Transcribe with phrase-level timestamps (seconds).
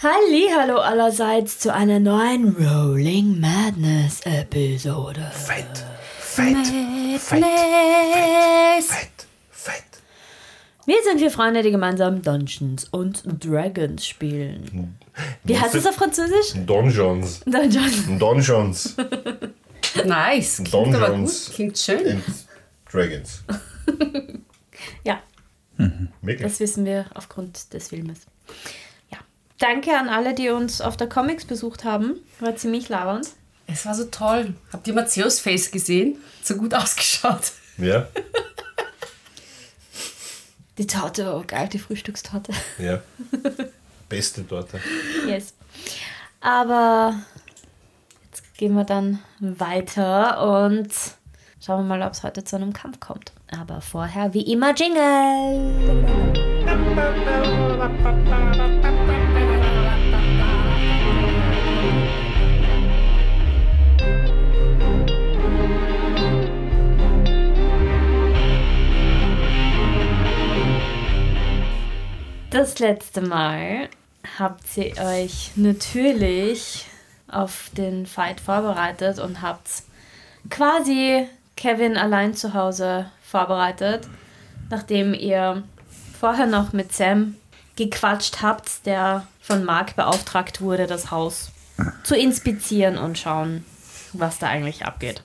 [0.00, 5.20] Hallo allerseits zu einer neuen Rolling Madness Episode.
[5.32, 5.84] Fett,
[6.20, 6.56] fett,
[7.18, 8.86] fett, Madness.
[8.86, 9.82] fett, fett.
[10.86, 14.96] Wir sind vier Freunde, die gemeinsam Dungeons und Dragons spielen.
[15.42, 16.52] Wie heißt es auf Französisch?
[16.64, 17.40] Donjons.
[17.40, 18.04] Dungeons.
[18.18, 18.96] Donjons
[20.04, 20.62] Nice.
[20.64, 21.46] Klingt aber Dungeons.
[21.46, 21.54] gut.
[21.56, 22.06] Klingt schön.
[22.06, 22.24] and
[22.90, 23.42] Dragons.
[25.02, 25.20] Ja,
[26.22, 26.42] Wirklich?
[26.42, 28.20] das wissen wir aufgrund des Filmes.
[29.58, 32.16] Danke an alle, die uns auf der Comics besucht haben.
[32.40, 33.28] War ziemlich labernd.
[33.66, 34.54] Es war so toll.
[34.72, 36.16] Habt ihr Matthäus Face gesehen?
[36.42, 37.52] So gut ausgeschaut.
[37.76, 38.06] Ja,
[40.78, 42.52] Die Torte, oh geil, die Frühstückstorte.
[42.78, 43.00] ja.
[44.08, 44.80] Beste Torte.
[45.26, 45.52] Yes.
[46.40, 47.14] Aber
[48.24, 50.88] jetzt gehen wir dann weiter und
[51.64, 53.32] schauen wir mal, ob es heute zu einem Kampf kommt.
[53.50, 55.98] Aber vorher, wie immer, Jingle.
[72.50, 73.90] Das letzte Mal
[74.38, 76.86] habt ihr euch natürlich
[77.30, 79.68] auf den Fight vorbereitet und habt
[80.48, 84.08] quasi Kevin allein zu Hause vorbereitet,
[84.70, 85.62] nachdem ihr
[86.18, 87.36] vorher noch mit Sam
[87.76, 91.50] gequatscht habt, der von Mark beauftragt wurde, das Haus
[92.02, 93.66] zu inspizieren und schauen,
[94.14, 95.22] was da eigentlich abgeht.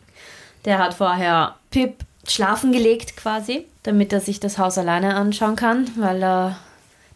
[0.66, 5.90] Der hat vorher Pip schlafen gelegt quasi, damit er sich das Haus alleine anschauen kann,
[5.96, 6.58] weil er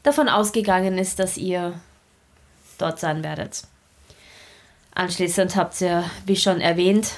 [0.07, 1.79] davon ausgegangen ist, dass ihr
[2.77, 3.63] dort sein werdet.
[4.95, 7.11] Anschließend habt ihr, wie schon erwähnt,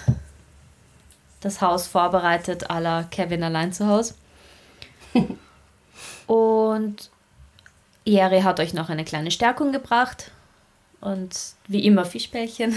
[1.39, 4.15] das Haus vorbereitet à la Kevin allein zu Hause.
[6.27, 7.09] Und
[8.05, 10.31] Jerry hat euch noch eine kleine Stärkung gebracht.
[10.99, 12.73] Und wie immer Fischbällchen,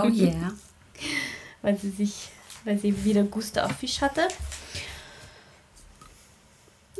[0.00, 0.52] Oh yeah.
[1.62, 2.28] weil sie sich,
[2.64, 4.28] weil sie wieder Guste auf Fisch hatte.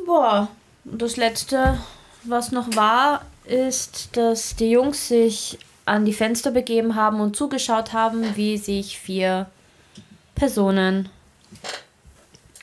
[0.05, 0.49] Boah,
[0.85, 1.79] und das letzte,
[2.25, 7.93] was noch war, ist, dass die Jungs sich an die Fenster begeben haben und zugeschaut
[7.93, 9.51] haben, wie sich vier
[10.35, 11.11] Personen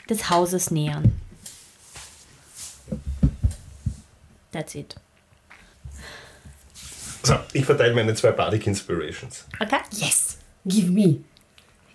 [0.09, 1.19] des Hauses nähern.
[4.51, 4.95] That's it.
[7.23, 9.45] So, ich verteile meine zwei Bardic Inspirations.
[9.59, 9.79] Okay?
[9.91, 10.39] Yes.
[10.65, 11.23] Give me.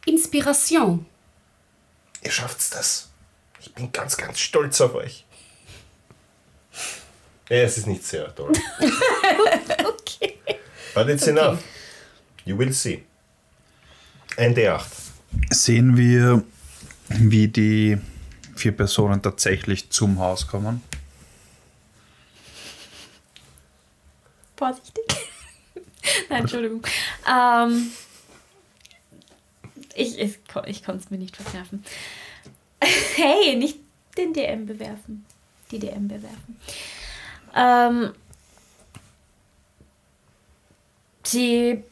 [0.07, 1.05] Inspiration.
[2.23, 3.11] Ihr schafft's das.
[3.61, 5.26] Ich bin ganz, ganz stolz auf euch.
[7.49, 8.53] Ja, es ist nicht sehr toll.
[10.09, 10.39] Okay.
[10.95, 11.63] But it's enough.
[12.45, 13.05] You will see.
[14.37, 14.85] Ein D8.
[15.51, 16.43] Sehen wir,
[17.09, 17.99] wie die
[18.55, 20.83] vier Personen tatsächlich zum Haus kommen?
[24.57, 25.05] Vorsichtig.
[26.31, 26.83] Nein, Entschuldigung.
[27.29, 27.91] Ähm,
[29.95, 30.45] ich ich
[30.85, 31.85] konnte es mir nicht verkneifen.
[33.17, 33.79] Hey, nicht
[34.19, 35.25] den DM bewerfen.
[35.71, 36.61] Die DM bewerfen.
[37.57, 38.13] Ähm,
[41.25, 41.83] sie.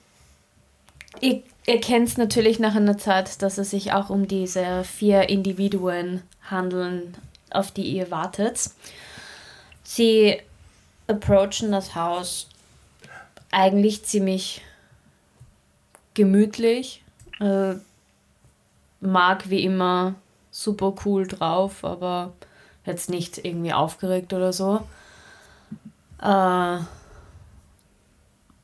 [1.20, 5.28] Ihr, ihr kennt es natürlich nach einer Zeit, dass es sich auch um diese vier
[5.28, 7.16] Individuen handeln,
[7.50, 8.70] auf die ihr wartet.
[9.84, 10.38] Sie
[11.06, 12.48] approachen das Haus
[13.50, 14.62] eigentlich ziemlich
[16.14, 17.03] gemütlich.
[17.41, 17.74] Äh,
[19.00, 20.14] Mark wie immer
[20.50, 22.32] super cool drauf, aber
[22.86, 24.82] jetzt nicht irgendwie aufgeregt oder so.
[26.24, 26.78] Äh,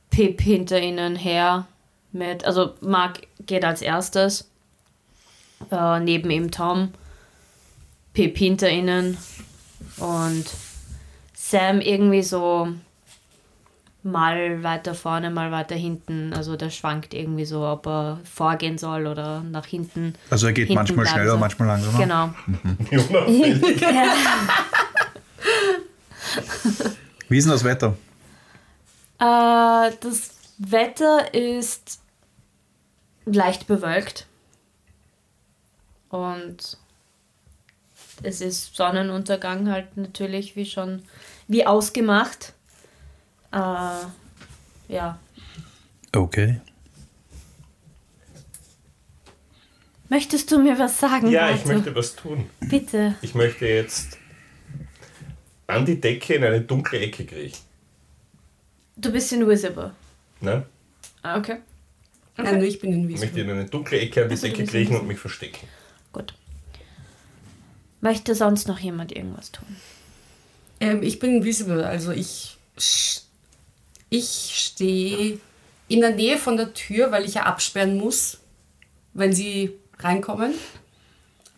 [0.09, 1.67] Pip hinter ihnen her
[2.11, 4.49] mit, also Mark geht als erstes.
[5.71, 6.91] Äh, neben ihm Tom.
[8.13, 9.17] Pip hinter ihnen.
[9.97, 10.45] Und
[11.33, 12.69] Sam irgendwie so
[14.03, 16.33] mal weiter vorne, mal weiter hinten.
[16.33, 20.15] Also der schwankt irgendwie so, ob er vorgehen soll oder nach hinten.
[20.31, 21.39] Also er geht hinten manchmal bleiben schneller, soll.
[21.39, 21.99] manchmal langsamer.
[21.99, 22.29] Genau.
[22.91, 23.81] Unauffällig.
[27.31, 27.97] Wie ist denn das Wetter?
[29.17, 32.01] Äh, das Wetter ist
[33.23, 34.27] leicht bewölkt.
[36.09, 36.77] Und
[38.21, 41.03] es ist Sonnenuntergang halt natürlich wie schon,
[41.47, 42.51] wie ausgemacht.
[43.53, 43.57] Äh,
[44.89, 45.17] ja.
[46.13, 46.59] Okay.
[50.09, 51.31] Möchtest du mir was sagen?
[51.31, 51.73] Ja, ich Walter?
[51.75, 52.49] möchte was tun.
[52.59, 53.15] Bitte.
[53.21, 54.17] Ich möchte jetzt
[55.71, 57.59] an die Decke in eine dunkle Ecke kriechen.
[58.95, 59.91] Du bist invisible.
[60.41, 60.65] Ne?
[61.21, 61.57] Ah, okay.
[62.37, 63.25] Nein, nur ich bin Ich invisible.
[63.25, 65.67] möchte in eine dunkle Ecke an die Also, Decke kriechen und mich verstecken.
[66.13, 66.33] Gut.
[68.01, 69.67] Möchte sonst noch jemand irgendwas tun?
[70.79, 72.57] Ähm, ich bin invisible, also ich
[74.09, 75.39] Ich stehe
[75.87, 78.39] in der Nähe von der Tür, weil ich ja absperren muss,
[79.13, 80.53] wenn sie reinkommen.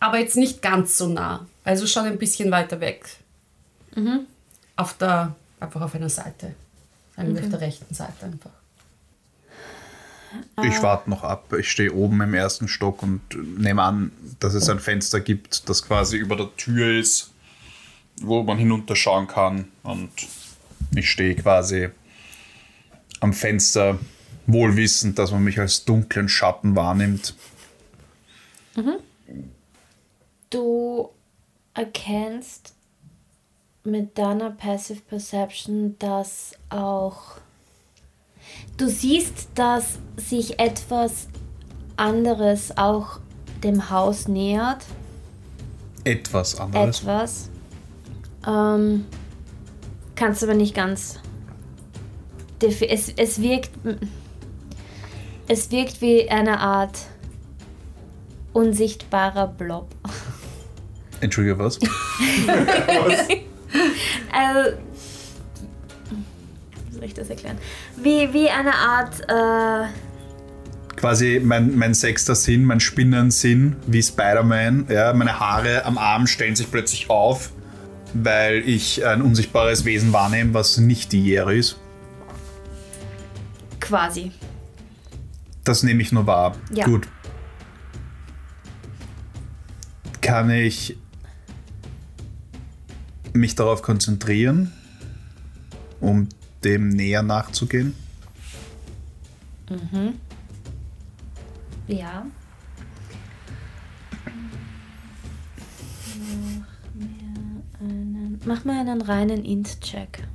[0.00, 1.46] Aber jetzt nicht ganz so nah.
[1.64, 3.06] Also schon ein bisschen weiter weg.
[4.76, 6.54] Auf der, einfach auf einer Seite.
[7.16, 8.50] Eigentlich auf der rechten Seite einfach.
[10.64, 11.52] Ich warte noch ab.
[11.52, 13.20] Ich stehe oben im ersten Stock und
[13.58, 14.10] nehme an,
[14.40, 17.30] dass es ein Fenster gibt, das quasi über der Tür ist,
[18.20, 19.68] wo man hinunterschauen kann.
[19.84, 20.10] Und
[20.94, 21.90] ich stehe quasi
[23.20, 23.98] am Fenster,
[24.46, 27.34] wohlwissend, dass man mich als dunklen Schatten wahrnimmt.
[30.50, 31.10] Du
[31.74, 32.74] erkennst
[33.84, 37.36] mit deiner Passive Perception, dass auch.
[38.76, 41.28] Du siehst, dass sich etwas
[41.96, 43.20] anderes auch
[43.62, 44.84] dem Haus nähert.
[46.04, 47.00] Etwas anderes.
[47.00, 47.50] Etwas.
[48.46, 49.06] Ähm,
[50.14, 51.20] kannst aber nicht ganz.
[52.60, 53.70] Es, es wirkt.
[55.46, 56.98] Es wirkt wie eine Art
[58.54, 59.88] unsichtbarer Blob.
[61.20, 61.78] Entschuldige, was?
[64.32, 64.76] Also,
[66.88, 67.58] wie soll ich das erklären?
[67.96, 69.88] Wie, wie eine Art, äh,
[70.96, 74.86] quasi mein, mein sechster Sinn, mein Spinnensinn, wie Spider-Man.
[74.88, 77.50] Ja, meine Haare am Arm stellen sich plötzlich auf,
[78.14, 81.76] weil ich ein unsichtbares Wesen wahrnehme, was nicht die Jere ist.
[83.80, 84.32] quasi.
[85.64, 86.54] Das nehme ich nur wahr.
[86.72, 86.84] Ja.
[86.86, 87.06] Gut.
[90.20, 90.96] Kann ich
[93.34, 94.72] mich darauf konzentrieren,
[96.00, 96.28] um
[96.62, 97.94] dem näher nachzugehen?
[101.86, 102.26] Ja.
[106.58, 110.26] Mach mir einen, mach mal einen reinen Int-Check.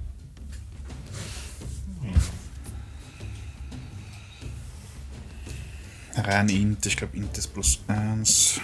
[6.15, 8.59] Rein Int, ich glaube Int ist plus 1.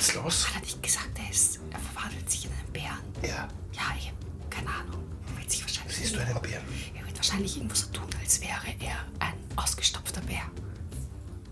[0.00, 0.48] Geht's los?
[0.48, 2.98] Hat er nicht gesagt, er, ist, er verwandelt sich in einen Bären?
[3.22, 3.46] Ja.
[3.74, 4.16] Ja, eben.
[4.48, 5.04] Keine Ahnung.
[5.30, 6.64] Er wird sich wahrscheinlich Siehst du einen Bären?
[6.98, 10.40] Er wird wahrscheinlich irgendwo so tun, als wäre er ein ausgestopfter Bär.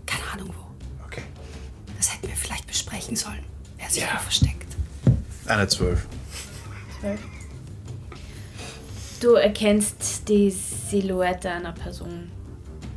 [0.07, 1.05] Keine Ahnung wo.
[1.05, 1.21] Okay.
[1.95, 3.45] Das hätten wir vielleicht besprechen sollen.
[3.77, 4.15] Wer sich Ja.
[4.15, 4.75] wo versteckt.
[5.45, 6.07] Eine 12.
[9.21, 12.31] Du erkennst die Silhouette einer Person.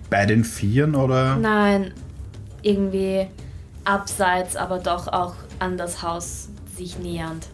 [0.09, 1.37] Bei den Vieren oder?
[1.37, 1.93] Nein,
[2.63, 3.29] irgendwie
[3.85, 7.47] abseits, aber doch auch an das Haus sich nähernd.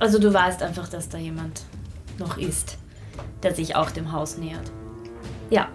[0.00, 1.62] Also du weißt einfach, dass da jemand
[2.18, 2.78] noch ist,
[3.42, 4.72] der sich auch dem Haus nähert.
[5.50, 5.68] Ja.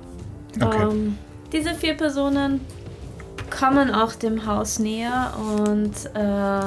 [0.61, 0.83] Okay.
[0.83, 1.17] Ähm,
[1.53, 2.59] diese vier Personen
[3.49, 5.33] kommen auch dem Haus näher
[5.65, 6.65] und äh,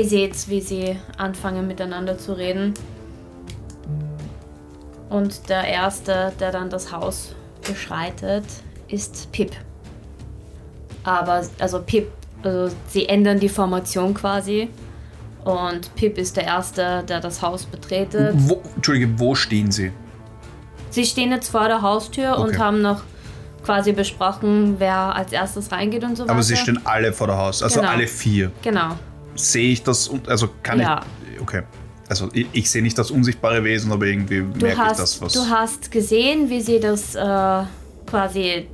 [0.00, 2.74] ihr seht, wie sie anfangen miteinander zu reden.
[5.08, 8.44] Und der Erste, der dann das Haus beschreitet,
[8.88, 9.52] ist Pip.
[11.04, 12.10] Aber, also Pip,
[12.44, 14.68] also sie ändern die Formation quasi.
[15.44, 18.32] Und Pip ist der Erste, der das Haus betretet.
[18.34, 19.92] Wo, Entschuldige, wo stehen sie?
[20.90, 22.58] Sie stehen jetzt vor der Haustür und Okay.
[22.58, 23.02] haben noch
[23.64, 26.32] quasi besprochen, wer als erstes reingeht und so weiter.
[26.32, 27.92] Aber sie stehen alle vor der Haus, also Genau.
[27.92, 28.52] alle vier.
[28.62, 28.96] Genau.
[29.34, 31.00] Sehe ich das, und- also kann Ja.
[31.34, 31.40] ich.
[31.42, 31.62] Okay.
[32.08, 35.20] Also ich, ich sehe nicht das unsichtbare Wesen, aber irgendwie Du merke ich hast, das,
[35.22, 35.32] was.
[35.32, 37.62] du hast gesehen, wie sie das äh,
[38.06, 38.66] quasi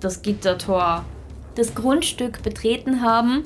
[0.00, 1.04] das Gittertor,
[1.54, 3.42] das Grundstück betreten haben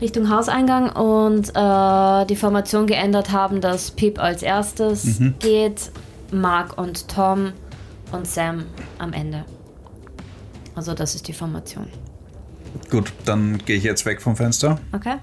[0.00, 5.34] Richtung Hauseingang und äh, die Formation geändert haben, dass Pip als erstes Mhm.
[5.38, 5.92] geht,
[6.32, 7.52] Mark und Tom
[8.10, 8.64] und Sam
[8.98, 9.44] am Ende.
[10.74, 11.86] Also das ist die Formation.
[12.90, 15.16] Gut, dann gehe ich jetzt weg vom Fenster Okay?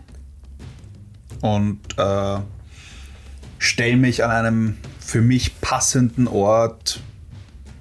[1.41, 2.37] und äh,
[3.57, 7.01] stelle mich an einem für mich passenden Ort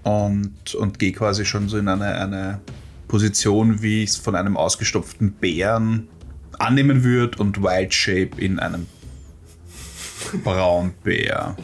[0.03, 2.61] und, und gehe quasi schon so in eine, eine
[3.09, 6.09] Position, wie ich es von einem ausgestopften Bären
[6.59, 8.87] annehmen würde und Wild Shape in einem
[10.45, 11.57] Braunbär.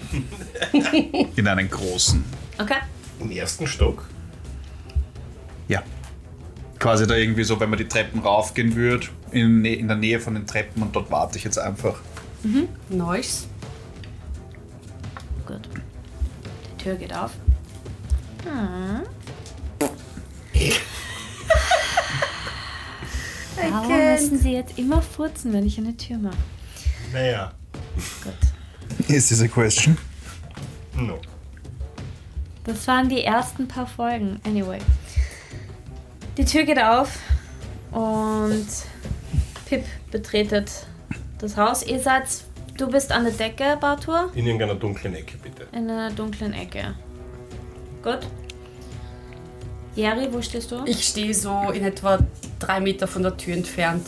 [1.37, 2.25] in einen großen.
[2.59, 2.79] Okay.
[3.21, 4.07] Im ersten Stock?
[5.69, 5.83] Ja.
[6.79, 10.35] Quasi da irgendwie so, wenn man die Treppen raufgehen würde, in, in der Nähe von
[10.35, 12.01] den Treppen und dort warte ich jetzt einfach.
[12.89, 13.49] Nice.
[15.47, 15.69] Gut.
[16.79, 17.33] Die Tür geht auf.
[23.73, 26.37] Warum müssen Sie jetzt immer furzen, wenn ich eine Tür mache?
[27.13, 27.53] Naja.
[28.23, 29.09] Gut.
[29.09, 29.97] Is this a question?
[30.97, 31.19] No.
[32.65, 34.41] Das waren die ersten paar Folgen.
[34.47, 34.79] Anyway.
[36.37, 37.19] Die Tür geht auf
[37.93, 38.67] und
[39.67, 40.71] Pip betretet
[41.39, 41.85] das Haus.
[41.87, 42.25] Ihr seid,
[42.77, 45.67] du bist an der Decke, Bartur, In irgendeiner dunklen Ecke, bitte.
[45.73, 46.95] in einer dunklen Ecke.
[48.03, 48.21] Gut.
[49.97, 50.83] Jerry, wo stehst du?
[50.87, 52.19] Ich stehe so in etwa
[52.59, 54.07] drei Meter von der Tür entfernt.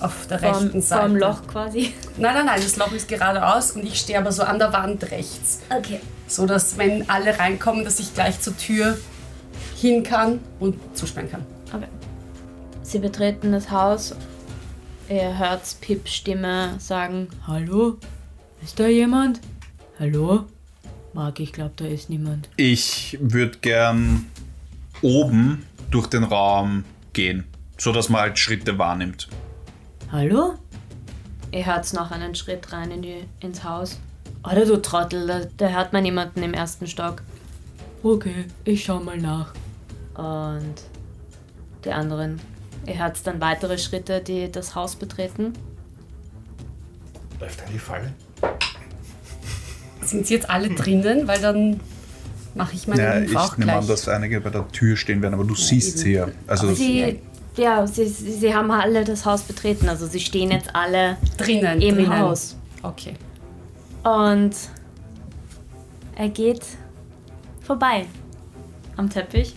[0.00, 1.00] Auf der rechten Vorm, Seite.
[1.02, 1.94] vorm Loch quasi.
[2.16, 5.10] Nein, nein, nein, das Loch ist geradeaus und ich stehe aber so an der Wand
[5.10, 5.60] rechts.
[5.70, 6.00] Okay.
[6.26, 8.98] So dass, wenn alle reinkommen, dass ich gleich zur Tür
[9.80, 11.46] hin kann und zusperren kann.
[11.72, 11.86] Okay.
[12.82, 14.14] Sie betreten das Haus.
[15.08, 17.98] Ihr hört Pips Stimme sagen: Hallo?
[18.62, 19.40] Ist da jemand?
[20.00, 20.44] Hallo?
[21.12, 22.48] Marc, ich glaube, da ist niemand.
[22.56, 24.26] Ich würde gern
[25.02, 27.44] oben durch den Raum gehen,
[27.78, 29.28] so dass man halt Schritte wahrnimmt.
[30.10, 30.54] Hallo?
[31.52, 33.98] Ihr hört noch einen Schritt rein in die, ins Haus.
[34.42, 37.22] Oder du Trottel, da, da hört man jemanden im ersten Stock.
[38.02, 39.54] Okay, ich schau mal nach.
[40.14, 40.74] Und
[41.84, 42.40] die anderen.
[42.86, 45.54] Ihr hört dann weitere Schritte, die das Haus betreten.
[47.40, 48.12] Läuft an die Falle?
[50.02, 51.26] Sind sie jetzt alle drinnen?
[51.26, 51.80] Weil dann
[52.54, 53.82] mache ich meinen Ja, Move auch ich nehme gleich.
[53.82, 56.28] an, dass einige bei der Tür stehen werden, aber du siehst sie ja.
[56.46, 57.20] Also Sie,
[57.56, 61.80] ja, sie, sie sie haben alle das Haus betreten, also sie stehen jetzt alle drinnen.
[61.80, 62.18] im drinnen.
[62.18, 62.56] Haus.
[62.82, 63.14] Okay.
[64.02, 64.52] Und
[66.16, 66.62] er geht
[67.62, 68.06] vorbei
[68.96, 69.54] am Teppich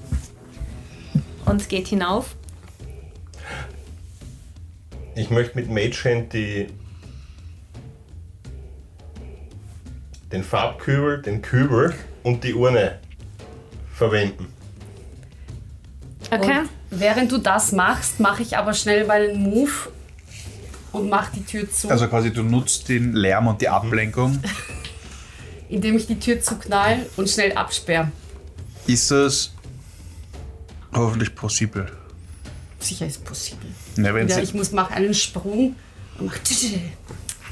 [1.46, 2.36] und geht hinauf.
[5.16, 6.68] Ich möchte mit Mage Hand die,
[10.38, 13.00] den Farbkübel, den Kübel und die Urne
[13.91, 14.48] verwenden.
[16.29, 16.60] Okay.
[16.60, 19.72] Und während du das machst, mache ich aber schnell meinen Move
[20.91, 24.39] und mache die Tür zu, Also quasi du nutzt den Lärm und die Ablenkung.
[25.70, 28.12] indem ich die Tür zuknall und schnell absperre.
[28.86, 29.53] Ist es
[30.94, 31.88] hoffentlich possible?
[32.79, 33.67] Sicher ist possible.
[33.98, 35.75] Ja, wenn Ja, ich muss machen einen Sprung
[36.20, 36.74] und mach Tür ist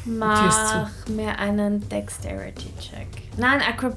[0.06, 3.08] Mach mir einen Dexterity-Check.
[3.38, 3.92] Nein, Acro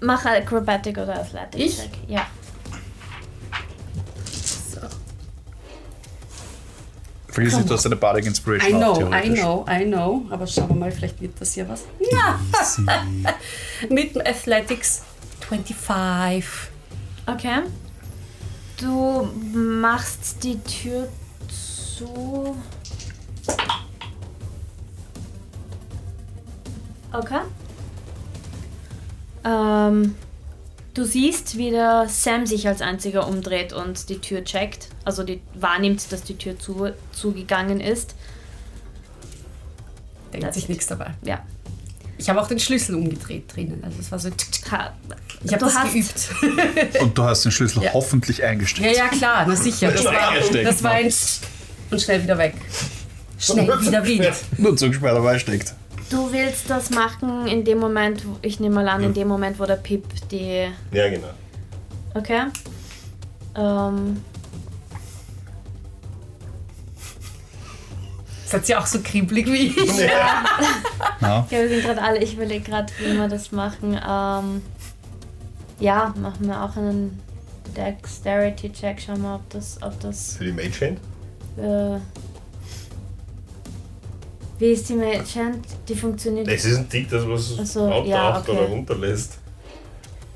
[0.00, 1.90] mach Acrobatic oder Athletic-Check.
[2.08, 2.26] Ja.
[7.34, 10.24] vergiss nicht, du hast eine Bardic I Inspiration auch know, I know, I know.
[10.30, 11.84] Aber schauen wir mal, vielleicht wird das hier was.
[12.12, 12.38] Ja!
[13.90, 15.02] Mit dem Athletics
[15.48, 16.44] 25.
[17.26, 17.62] Okay.
[18.80, 21.08] Du machst die Tür
[21.48, 22.56] zu.
[27.14, 27.40] Okay.
[29.44, 30.14] Ähm,
[30.94, 34.88] du siehst, wie der Sam sich als einziger umdreht und die Tür checkt.
[35.04, 38.14] Also die wahrnimmt, dass die Tür zu, zugegangen ist.
[40.32, 41.12] Denkt Das- sich nichts dabei.
[41.22, 41.42] Ja.
[42.16, 43.82] Ich habe auch den Schlüssel umgedreht drinnen.
[43.84, 44.30] Also es war so.
[44.70, 44.92] Ha,
[45.42, 47.00] Ich habe das hast, geübt.
[47.00, 47.92] Und du hast den Schlüssel Ja.
[47.92, 48.96] hoffentlich Ja, eingesteckt.
[48.96, 49.90] ja, klar, na sicher.
[49.92, 51.12] Das war, Eingesteckt, das war ein
[51.90, 52.54] und schnell wieder weg.
[53.38, 54.32] Schnell wieder Wind.
[54.58, 55.74] Nur zugesperrt dabei steckt.
[56.10, 59.58] Du willst das machen in dem Moment, wo, ich nehme mal an, in dem Moment,
[59.58, 61.30] wo der Pip die Ja, genau.
[62.14, 62.42] Okay.
[63.56, 64.22] Ähm,
[68.46, 69.96] Seid ihr auch so kribbelig wie ich?
[69.98, 70.44] Ja.
[71.20, 73.94] ja, wir sind gerade alle, ich überlege gerade, wie wir das machen.
[73.94, 74.62] Ähm,
[75.80, 77.20] ja, machen wir auch einen
[77.76, 79.00] Dexterity-Check.
[79.00, 81.00] Schauen wir, ob das, ob das, Für die Mage Hand?
[81.56, 82.00] äh,
[84.64, 85.66] wie ist die Mage Hand?
[85.86, 86.48] Die funktioniert.
[86.48, 88.50] Es ist ein Tick, das was Ach so, auftaucht ja, okay.
[88.52, 89.36] oder runterlässt.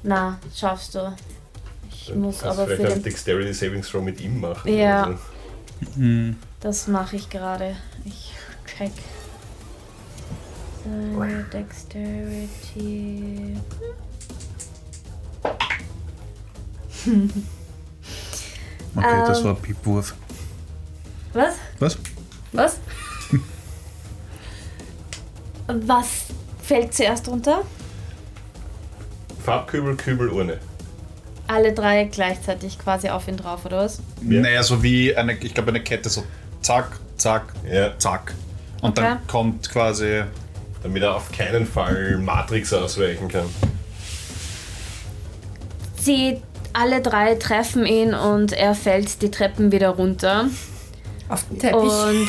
[0.02, 1.16] Na, schaffst du.
[1.90, 4.70] Ich muss Kannst aber vielleicht für den, Dexterity Saving Throw mit ihm machen.
[4.70, 5.04] Ja.
[5.04, 5.18] Also,
[6.60, 7.74] das mache ich gerade.
[8.04, 8.34] Ich
[8.76, 8.92] check.
[10.84, 13.56] Seine Dexterity.
[18.96, 19.44] Okay, das Ähm.
[19.44, 20.14] war ein Piepwurf.
[21.32, 21.54] Was?
[21.78, 21.98] Was?
[22.52, 22.80] Was?
[25.68, 26.26] Was
[26.62, 27.62] fällt zuerst runter?
[29.44, 30.58] Farbkübel, Kübel, Urne.
[31.46, 34.00] Alle drei gleichzeitig quasi auf ihn drauf, oder was?
[34.26, 34.40] Ja.
[34.40, 36.24] Naja, so wie eine, ich glaube, eine Kette, so
[36.60, 38.34] zack, zack, Ja, zack.
[38.82, 39.08] Und Okay.
[39.08, 40.22] dann kommt quasi.
[40.82, 43.46] damit er auf keinen Fall Matrix ausweichen kann.
[46.00, 46.40] Sie
[46.72, 50.46] alle drei treffen ihn und er fällt die Treppen wieder runter.
[51.28, 51.74] Auf den Teppich.
[51.80, 52.28] Und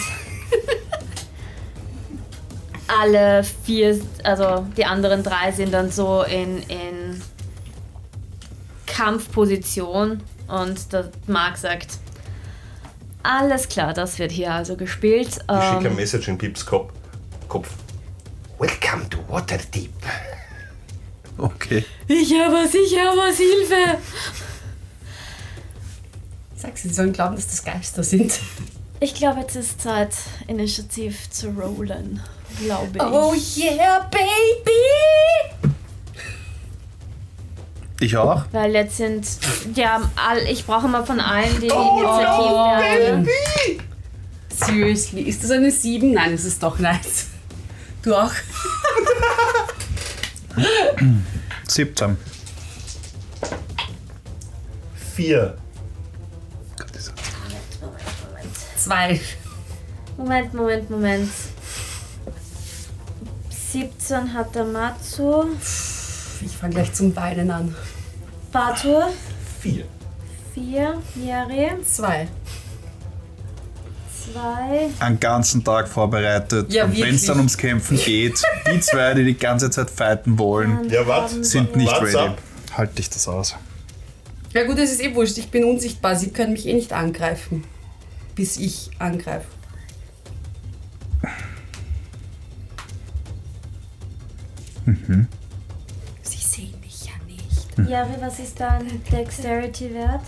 [2.99, 7.21] alle vier, also die anderen drei sind dann so in, in
[8.85, 11.99] Kampfposition und der Mark sagt,
[13.23, 15.27] alles klar, das wird hier also gespielt.
[15.27, 16.91] Ich schicke ein Ähm, Message in Pips Kopf.
[17.47, 17.69] Kopf.
[18.57, 19.91] Welcome to Waterdeep.
[21.37, 21.85] Okay.
[22.07, 23.97] ich habe was, ich habe was, Hilfe!
[26.55, 28.37] Sag sie sollen glauben, dass das Geister sind.
[29.01, 30.13] Ich glaube, jetzt ist Zeit,
[30.47, 32.21] Initiativ zu rollen.
[32.61, 33.01] Glaube ich.
[33.01, 35.71] Oh yeah, baby!
[38.01, 38.43] Ich auch.
[38.51, 39.25] Weil jetzt sind.
[39.75, 43.27] Ja, all, ich brauche mal von allen die Initiativwerte.
[44.49, 46.13] Seriously, ist das eine 7?
[46.13, 47.27] Nein, es ist doch nice.
[48.01, 48.31] Du auch?
[51.67, 52.17] 17.
[55.15, 55.57] Vier.
[58.83, 59.19] Zwei.
[60.17, 61.29] Moment, Moment, Moment.
[63.71, 65.45] 17 hat der Matsu.
[66.41, 67.75] Ich fange gleich zum Weinen an.
[68.51, 69.09] Batur.
[69.61, 69.85] Vier.
[70.53, 70.97] 4.
[71.15, 71.81] Jere.
[71.83, 72.27] Zwei.
[74.33, 74.89] 2.
[74.99, 76.71] Einen ganzen Tag vorbereitet.
[76.73, 80.37] Ja, und wenn es dann ums Kämpfen geht, die zwei, die die ganze Zeit fighten
[80.37, 81.29] wollen, Ja, wart.
[81.43, 82.17] sind nicht What's ready.
[82.29, 82.37] up?
[82.75, 83.55] Halt dich das aus.
[84.53, 85.37] Ja gut, es ist eh wurscht.
[85.37, 86.15] Ich bin unsichtbar.
[86.15, 87.63] Sie können mich eh nicht angreifen.
[88.39, 89.49] Bis ich angreife.
[96.21, 97.89] Sie sehen mich ja nicht.
[97.89, 100.21] Jere, was ist dein Dexterity-Wert?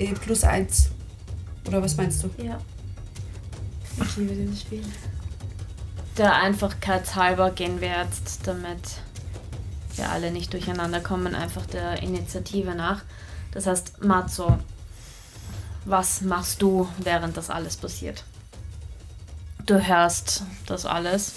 [0.00, 0.90] Äh, plus eins.
[1.68, 2.30] Oder was meinst du?
[2.42, 2.58] Ja.
[4.02, 4.82] Ich liebe dieses Spiel.
[6.18, 9.02] Der Einfachkeitshalber gehen wir jetzt, damit
[9.94, 13.04] wir alle nicht durcheinander kommen, einfach der Initiative nach.
[13.52, 14.58] Das heißt, Matzo,
[15.86, 18.24] was machst du, während das alles passiert?
[19.64, 21.34] Du hörst das alles.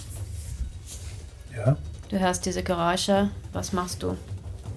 [1.55, 1.77] Ja.
[2.09, 3.29] Du hörst diese Geräusche.
[3.53, 4.17] Was machst du?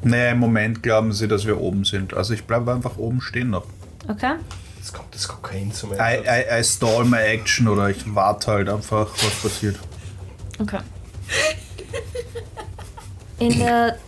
[0.02, 2.14] Nee, im Moment glauben sie, dass wir oben sind.
[2.14, 3.64] Also ich bleibe einfach oben stehen noch.
[4.08, 4.34] Okay?
[4.76, 6.26] Jetzt kommt das Kokain zum I, Einsatz.
[6.26, 9.78] I, I stall my action oder ich warte halt einfach, was passiert.
[10.58, 10.80] Okay.
[13.38, 13.98] In der,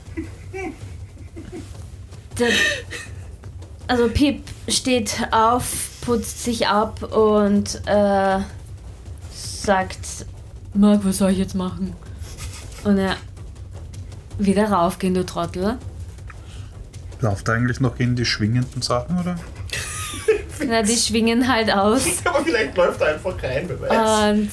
[2.39, 2.51] der.
[3.87, 8.39] Also Pip steht auf, putzt sich ab und äh,
[9.33, 10.27] sagt:
[10.75, 11.95] Marc, was soll ich jetzt machen?
[12.85, 13.17] Und er.
[14.37, 15.79] Wieder raufgehen, du Trottel.
[17.21, 19.37] Läuft eigentlich noch in die schwingenden Sachen, oder?
[20.67, 22.03] Na, die schwingen halt aus.
[22.25, 24.33] Aber vielleicht läuft er einfach rein, wer weiß.
[24.33, 24.51] Und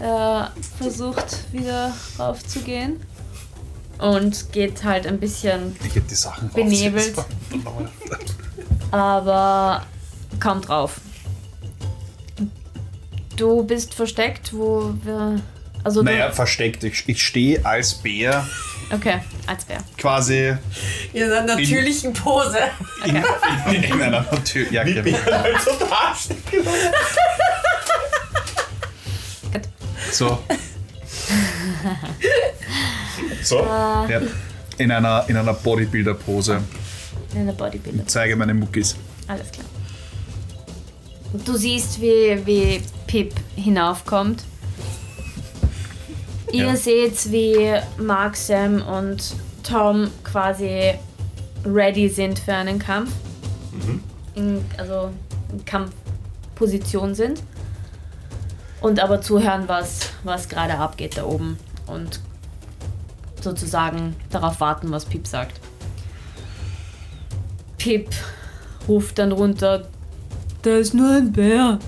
[0.00, 3.00] er versucht wieder raufzugehen.
[4.04, 7.14] Und geht halt ein bisschen, Ich die Sachen Benebelt.
[8.90, 9.82] aber
[10.38, 11.00] kaum drauf.
[13.36, 15.40] Du bist versteckt, wo wir.
[15.82, 16.84] Also Naja, versteckt.
[16.84, 18.46] Ich, ich stehe als Bär
[18.90, 19.78] Okay, als Bär.
[19.96, 20.54] quasi
[21.14, 22.58] In einer natürlichen Pose.
[23.06, 23.16] in,
[23.74, 24.70] in, in einer Natur.
[24.70, 25.02] Ja, Wie okay.
[25.02, 25.56] bin halt
[30.12, 30.38] so.
[33.42, 34.20] So, So, ja.
[34.78, 36.60] in einer, in einer Bodybuilder-Pose.
[37.34, 38.06] In der Bodybuilder.
[38.06, 38.96] Zeige meine Muckis.
[39.28, 39.66] Alles klar.
[41.44, 44.44] Du siehst, wie, wie Pip hinaufkommt.
[46.52, 46.76] Ihr Ja.
[46.76, 50.94] seht, wie Mark, Sam und Tom quasi
[51.64, 53.10] ready sind für einen Kampf.
[54.34, 55.10] In, also
[55.52, 57.42] in Kampfposition sind.
[58.84, 61.56] Und aber zuhören, was, was gerade abgeht da oben.
[61.86, 62.20] Und
[63.40, 65.58] sozusagen darauf warten, was Pip sagt.
[67.78, 68.10] Pip
[68.86, 69.88] ruft dann runter,
[70.60, 71.78] da ist nur ein Bär.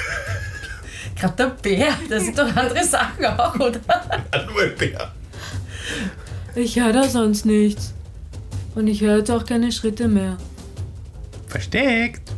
[1.16, 3.80] Gerade der Bär, das sind doch andere Sachen auch, oder?
[4.52, 5.10] nur ein Bär.
[6.56, 7.94] Ich höre da sonst nichts.
[8.74, 10.36] Und ich höre jetzt auch keine Schritte mehr.
[11.46, 12.30] Versteckt.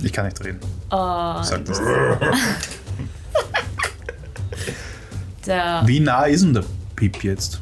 [0.00, 0.79] Ich kann nicht reden.
[0.90, 1.80] Und Sag das.
[5.46, 6.64] der Wie nah ist denn der
[6.96, 7.60] Pip jetzt?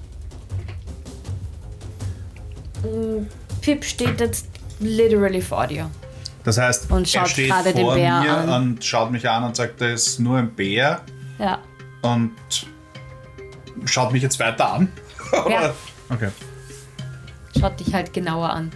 [3.61, 4.47] Pip steht jetzt
[4.81, 5.91] literally vor dir.
[6.45, 8.49] Das heißt, Und er schaut steht gerade den vor Bär mir an.
[8.49, 11.01] und schaut mich an und sagt, er ist nur ein Bär
[11.39, 11.59] Ja.
[12.03, 12.33] und
[13.85, 14.89] schaut mich jetzt weiter an.
[15.49, 15.73] Ja.
[16.11, 16.31] Okay.
[17.61, 18.73] Schaut dich halt genauer an.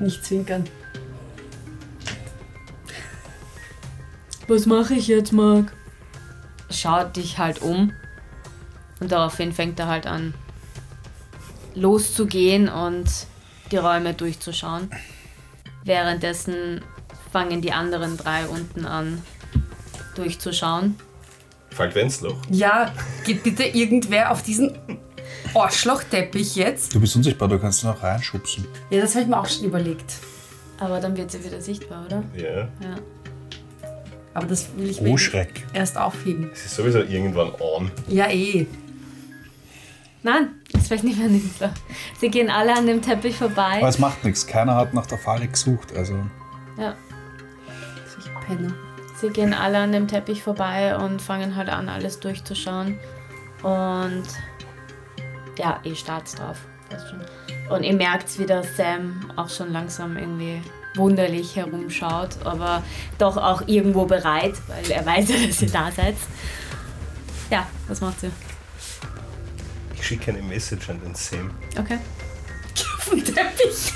[0.00, 0.64] Nicht zwinkern.
[4.50, 5.72] Was mache ich jetzt, Marc?
[6.70, 7.92] Schaut dich halt um.
[8.98, 10.34] Und daraufhin fängt er halt an,
[11.76, 13.08] loszugehen und
[13.70, 14.90] die Räume durchzuschauen.
[15.84, 16.80] Währenddessen
[17.32, 19.22] fangen die anderen drei unten an,
[20.16, 20.96] durchzuschauen.
[21.70, 22.36] Fällt Wenzloch.
[22.50, 22.92] Ja,
[23.24, 24.76] geht bitte irgendwer auf diesen
[25.54, 26.92] Arschlochteppich jetzt?
[26.92, 28.66] Du bist unsichtbar, du kannst noch reinschubsen.
[28.90, 30.14] Ja, das habe ich mir auch schon überlegt.
[30.80, 32.24] Aber dann wird sie wieder sichtbar, oder?
[32.34, 32.62] Ja.
[32.82, 32.96] Ja.
[34.34, 35.66] Aber das will ich Oh, mir Schreck.
[35.72, 36.50] erst aufheben.
[36.52, 37.90] Es ist sowieso irgendwann on.
[38.08, 38.66] Ja, eh.
[40.22, 41.72] Nein, ist vielleicht nicht mehr Nizla.
[42.18, 43.78] Sie gehen alle an dem Teppich vorbei.
[43.78, 44.46] Aber es macht nichts.
[44.46, 45.96] Keiner hat nach der Falle gesucht.
[45.96, 46.14] Also
[46.78, 46.94] Ja.
[48.18, 48.74] Ich penne.
[49.20, 52.98] Sie gehen alle an dem Teppich vorbei und fangen halt an, alles durchzuschauen.
[53.62, 54.24] Und
[55.58, 56.58] ja, ihr starrt drauf.
[57.70, 60.60] Und ihr merkt, wie der Sam auch schon langsam irgendwie
[60.94, 62.82] wunderlich herumschaut, aber
[63.18, 66.16] doch auch irgendwo bereit, weil er weiß ja, dass ihr da seid.
[67.50, 68.30] Ja, was macht sie?
[69.94, 71.50] Ich schicke eine Message an den Sam.
[71.78, 71.98] Okay.
[72.98, 73.92] Auf dem Teppich.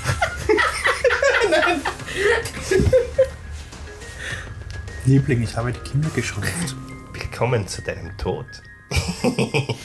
[5.05, 6.75] Liebling, ich habe die Kinder geschrumpft.
[7.13, 8.45] Willkommen zu deinem Tod.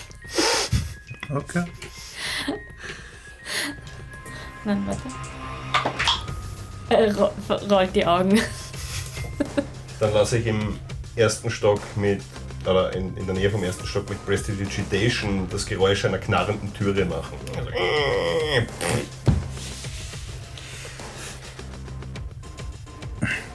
[1.32, 1.64] Okay.
[4.64, 5.39] Nein, warte.
[6.90, 7.30] Er ro
[7.70, 8.40] rollt die Augen.
[10.00, 10.78] Dann lasse ich im
[11.16, 12.20] ersten Stock mit,
[12.66, 17.04] oder in, in der Nähe vom ersten Stock mit Prestidigitation das Geräusch einer knarrenden Türe
[17.04, 17.38] machen.
[17.56, 17.70] Also,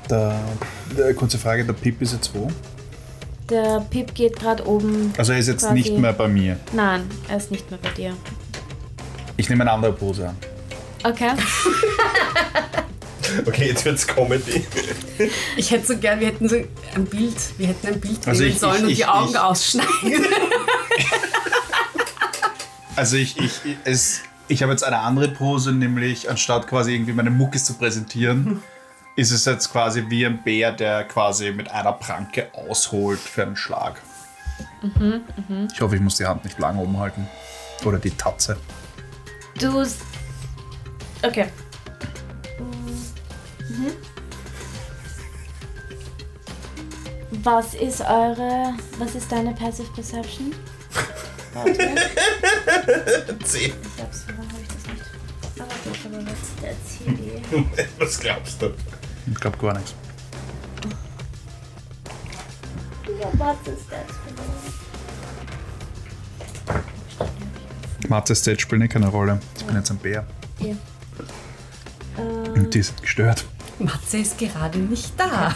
[0.09, 0.39] Der,
[0.97, 2.47] der, kurze Frage, der Pip ist jetzt wo?
[3.49, 5.13] Der Pip geht gerade oben.
[5.17, 6.57] Also er ist jetzt Quasi- nicht mehr bei mir.
[6.73, 8.13] Nein, er ist nicht mehr bei dir.
[9.37, 10.37] Ich nehme eine andere Pose an.
[11.03, 11.31] Okay.
[13.45, 14.65] okay, jetzt wird's Comedy.
[15.57, 16.55] Ich hätte so gern, wir hätten so
[16.95, 19.29] ein Bild, wir hätten ein Bild Also nehmen ich- sollen ich- und ich- die Augen
[19.31, 20.25] ich- ausschneiden.
[22.97, 23.51] Also ich, ich,
[23.83, 28.63] es, ich habe jetzt eine andere Pose, nämlich anstatt quasi irgendwie meine Muckis zu präsentieren,
[29.17, 33.57] ist es jetzt quasi wie ein Bär, der quasi mit einer Pranke ausholt für einen
[33.57, 34.01] Schlag.
[35.73, 37.27] Ich hoffe, ich muss die Hand nicht lang oben halten.
[37.83, 38.55] Oder die Tatze.
[39.59, 39.83] Du.
[41.21, 41.47] Okay.
[47.43, 48.73] Was ist eure.
[48.97, 50.53] Was ist deine Passive Perception?
[51.53, 51.73] Warte.
[53.45, 53.73] Zehn.
[53.97, 55.03] Selbst warum habe ich das nicht?
[55.59, 57.41] Ah, warte, ich habe jetzt der CD.
[57.99, 58.71] Was glaubst du?
[59.27, 59.93] Ich glaube gar nichts.
[63.19, 64.15] Ja, was ist das
[68.09, 69.39] Mathe Stage spielt nicht keine Rolle.
[69.57, 70.25] Ich bin jetzt ein Bär.
[70.59, 70.77] Hier.
[72.17, 73.45] Ähm, Und die sind gestört.
[73.79, 75.55] Matze ist gerade nicht da.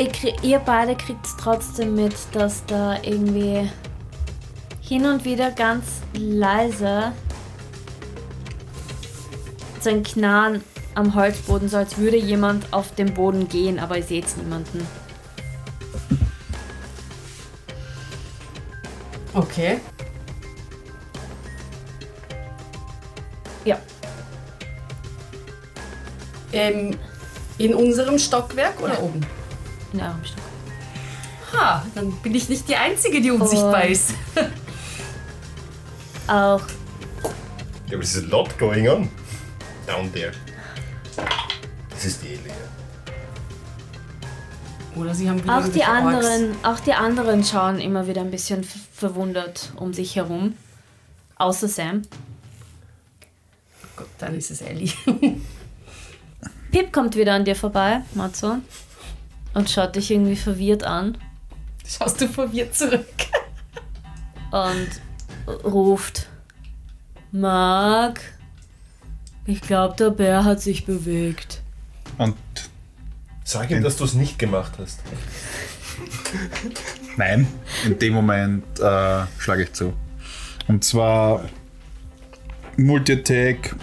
[0.00, 0.10] Ihr,
[0.42, 3.68] ihr beide kriegt trotzdem mit, dass da irgendwie
[4.80, 5.84] hin und wieder ganz
[6.14, 7.12] leise
[9.80, 14.02] so ein Knarren am Holzboden, so als würde jemand auf dem Boden gehen, aber ihr
[14.02, 14.86] seht niemanden.
[19.32, 19.80] Okay.
[23.64, 23.78] Ja.
[26.52, 26.98] Ähm,
[27.58, 29.00] in unserem Stockwerk oder Ja.
[29.00, 29.24] oben?
[29.92, 30.38] In eurem Stock.
[31.52, 34.10] Ha, dann bin ich nicht die Einzige, die unsichtbar Und- ist.
[36.28, 36.60] Auch
[37.88, 39.08] Ja, aber es ist a lot going on.
[39.86, 40.32] Down there.
[41.90, 42.54] Das ist die Elia.
[44.96, 46.26] Oder sie haben wieder Auch die irgendwelche Orks.
[46.26, 50.54] anderen, auch die anderen schauen immer wieder ein bisschen verwundert um sich herum.
[51.36, 52.02] Außer Sam.
[53.96, 54.92] Gut, dann ist es Ellie.
[56.70, 58.58] Pip kommt wieder an dir vorbei, Matzo.
[59.54, 61.18] Und schaut dich irgendwie verwirrt an.
[61.86, 63.06] Schaust du verwirrt zurück?
[64.50, 64.88] Und
[65.64, 66.28] ruft.
[67.32, 68.20] Mark,
[69.46, 71.62] ich glaube, der Bär hat sich bewegt.
[72.18, 72.36] Und
[73.50, 75.00] Sag ihm, dass du es nicht gemacht hast.
[77.16, 77.48] nein,
[77.84, 79.92] in dem Moment äh, schlage ich zu.
[80.68, 81.48] Und zwar
[82.76, 83.74] Multi-Attack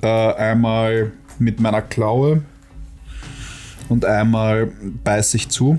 [0.00, 2.42] äh, einmal mit meiner Klaue
[3.88, 4.66] und einmal
[5.04, 5.78] beiß ich zu.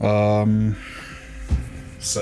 [0.00, 0.76] Ähm,
[1.98, 2.20] So.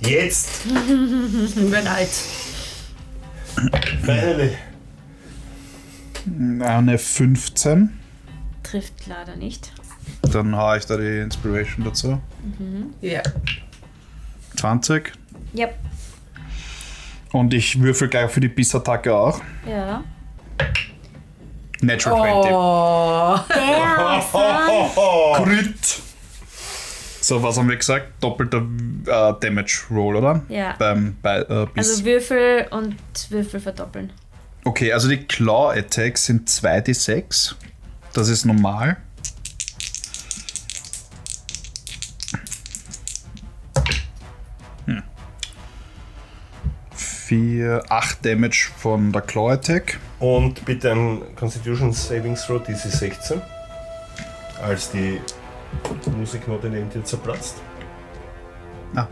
[0.00, 0.66] Jetzt!
[0.66, 0.74] Ich
[1.54, 2.08] bin bereit.
[4.02, 4.56] Finally!
[6.60, 7.98] eine 15.
[8.62, 9.72] Trifft leider nicht.
[10.22, 12.20] Dann haue ich da die Inspiration dazu.
[13.00, 13.22] Ja.
[14.56, 15.12] 20.
[15.56, 15.74] Yep.
[17.32, 19.40] Und ich würfel gleich für die Bissattacke auch.
[19.68, 20.02] Ja.
[21.82, 22.52] Natural 20.
[22.52, 23.38] Oh.
[25.36, 26.00] Der Crit.
[27.26, 28.22] So, was haben wir gesagt?
[28.22, 30.42] Doppelter äh, Damage Roll, oder?
[30.48, 30.76] Ja.
[30.78, 31.88] Beim bei, äh, Biss.
[31.90, 32.94] Also Würfel und
[33.30, 34.12] Würfel verdoppeln.
[34.64, 37.56] okay, also die Claw Attacks sind 2d6.
[38.12, 38.98] Das ist normal.
[44.86, 45.02] Hm.
[46.94, 49.98] 4, 8 Damage von der Claw Attack.
[50.18, 53.42] Und bitte ein Constitution Saving Throw, DC 16.
[54.62, 55.20] als die
[56.16, 57.56] Musiknote neben dir zerplatzt.
[58.94, 59.06] Ah,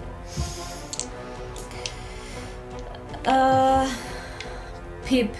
[3.26, 3.86] Äh,
[5.06, 5.30] Pip,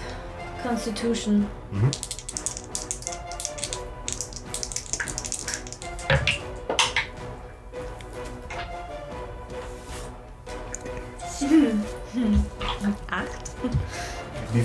[0.62, 1.46] Constitution.
[1.87, 2.13] Acht.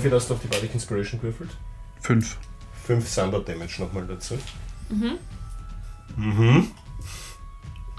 [0.00, 1.50] Viel hast du auf die Bardic Inspiration gewürfelt?
[2.00, 2.36] fünf.
[2.86, 4.36] 5 Thunder Damage nochmal dazu.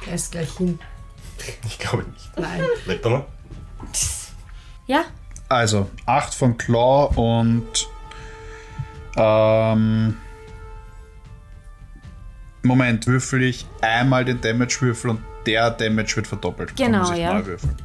[0.08, 0.80] Er ist gleich hin.
[1.66, 2.32] Ich glaube nicht.
[2.38, 2.62] Nein.
[2.86, 3.26] Lebt er noch?
[4.88, 5.06] Ja,
[5.50, 7.88] Also, 8 von Claw und.
[9.16, 10.18] Ähm,
[12.64, 16.72] Moment, würfel ich einmal den Damage-Würfel und der Damage wird verdoppelt.
[16.80, 17.34] Dann Genau, muss ich ja.
[17.34, 17.76] neu würfeln.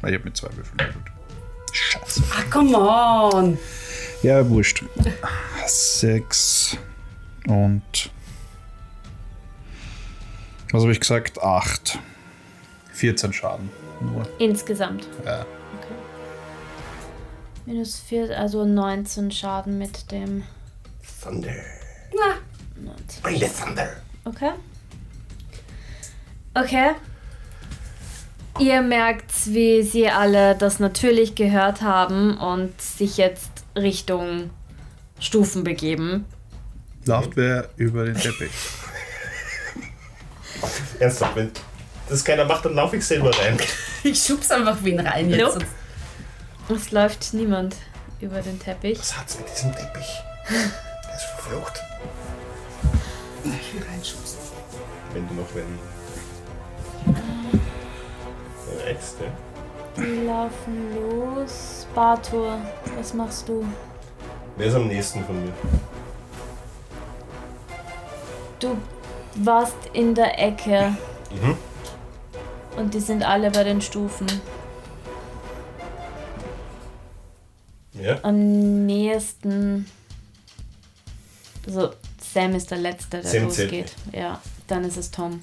[0.00, 1.06] Weil ich habe mit zwei Würfeln gewürfelt.
[2.14, 2.22] Scheiße.
[2.32, 3.58] Ah, come on.
[4.22, 4.84] Ja, wurscht.
[5.66, 6.76] 6
[7.46, 8.10] und.
[10.70, 11.42] Was habe ich gesagt?
[11.42, 11.98] 8.
[12.92, 13.70] 14 Schaden.
[14.00, 14.28] Nur.
[14.38, 15.08] insgesamt.
[15.24, 15.46] Ja.
[17.66, 20.42] Minus 4, also 19 Schaden mit dem
[21.22, 21.54] Thunder.
[22.76, 23.22] 19.
[23.22, 23.88] Bring the Thunder.
[24.24, 24.50] Okay.
[26.54, 26.90] Okay.
[28.60, 34.50] Ihr merkt, wie sie alle das natürlich gehört haben und sich jetzt Richtung
[35.18, 36.24] Stufen begeben.
[37.04, 38.50] Lauft wer über den Teppich?
[41.00, 41.50] Ernsthaft, wenn
[42.08, 43.58] das keiner macht, dann laufe ich selber rein.
[44.06, 45.40] Ich schub's einfach wen rein jetzt.
[45.40, 45.64] Nope.
[46.68, 47.74] Es läuft niemand
[48.20, 48.98] über den Teppich.
[48.98, 50.20] Was hat's mit diesem Teppich?
[50.50, 51.80] Der ist verflucht.
[53.44, 54.38] Ich will reinschubsen.
[55.14, 55.78] Wenn du noch wenn.
[58.86, 59.26] Ja?
[59.96, 61.86] Die laufen los.
[61.94, 62.58] Bartur,
[62.96, 63.64] was machst du?
[64.56, 65.52] Wer ist am nächsten von mir?
[68.60, 68.76] Du
[69.36, 70.96] warst in der Ecke
[71.30, 71.56] Mhm.
[72.76, 74.26] und die sind alle bei den Stufen.
[77.94, 78.18] Ja?
[78.22, 79.86] Am nächsten.
[81.66, 83.92] Also, Sam ist der Letzte, der Sam zählt losgeht.
[84.12, 85.40] Ja, dann ist es Tom.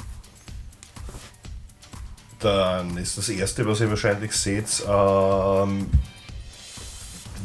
[2.42, 5.90] Dann ist das erste, was ihr wahrscheinlich seht, ähm,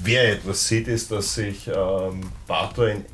[0.03, 3.05] wer etwas sieht, ist, dass sich ähm, Bator in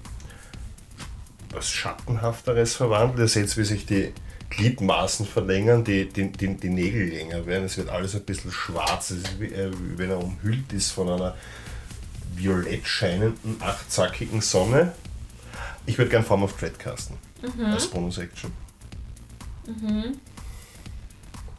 [1.50, 3.18] was Schattenhafteres verwandelt.
[3.18, 4.12] Ihr seht, wie sich die
[4.50, 7.64] Gliedmaßen verlängern, die, die, die, die Nägel länger werden.
[7.64, 10.90] Es wird alles ein bisschen schwarz, es ist wie, äh, wie wenn er umhüllt ist
[10.92, 11.34] von einer
[12.34, 14.92] violett scheinenden, achtzackigen Sonne.
[15.84, 17.16] Ich würde gern Form of Dread casten.
[17.64, 18.52] Als Bonus-Action.
[19.66, 20.16] Mhm.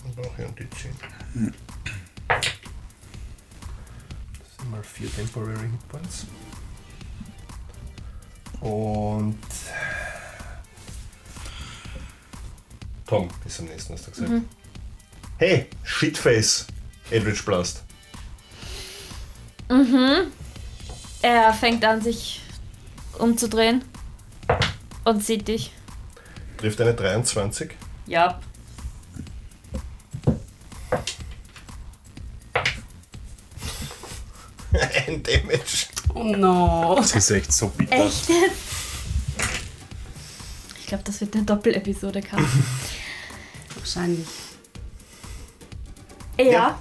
[0.10, 1.54] Ich brauche ja ein D10.
[4.40, 6.26] Das sind mal vier Temporary Hit Points.
[8.62, 9.38] Und.
[13.06, 14.32] Tom ist am nächsten, hast du gesagt.
[15.38, 16.68] Hey, Shitface!
[17.12, 17.84] Eldritch Blast.
[21.22, 22.42] Er fängt an, sich
[23.18, 23.84] umzudrehen
[25.04, 25.74] und sieht dich.
[26.58, 27.72] Trifft eine 23.
[28.08, 28.40] Ja.
[35.42, 35.88] Damage.
[36.14, 36.96] Oh no.
[36.98, 37.94] Das ist echt so bitter.
[38.06, 38.56] Echt jetzt?
[40.80, 42.44] Ich glaube, das wird eine Doppelepisode, Karl.
[43.76, 44.28] Wahrscheinlich.
[46.40, 46.80] ja.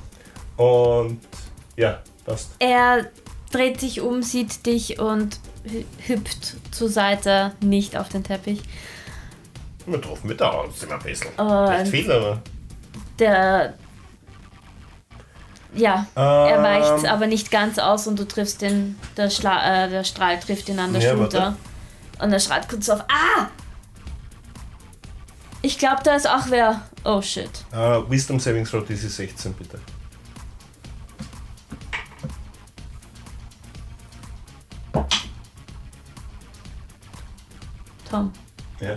[0.56, 1.20] Und.
[1.76, 2.50] Ja, passt.
[2.58, 3.10] Er
[3.50, 8.60] dreht sich um, sieht dich und hü- hüpft zur Seite, nicht auf den Teppich.
[9.86, 11.32] Wir treffen mit der Haut, sind wir ein bisschen.
[11.36, 12.42] Und- Nicht viel, aber.
[13.18, 13.74] Der.
[15.74, 16.62] Ja, er Ähm.
[16.62, 18.98] weicht aber nicht ganz aus und du triffst den.
[19.16, 21.38] Der, Schla äh, der Strahl trifft ihn an der Ja, Schulter.
[21.40, 21.56] warte.
[22.24, 23.00] Und er schreit kurz auf.
[23.02, 23.46] Ah!
[25.62, 26.82] Ich glaube, da ist auch wer.
[27.04, 27.50] Oh shit.
[27.72, 27.76] Äh,
[28.10, 29.78] Wisdom Saving Throw DC 16, bitte.
[38.10, 38.32] Tom.
[38.80, 38.94] Ja.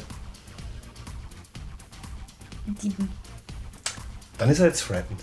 [2.80, 3.10] Sieben.
[4.38, 5.22] Dann ist er jetzt frightened.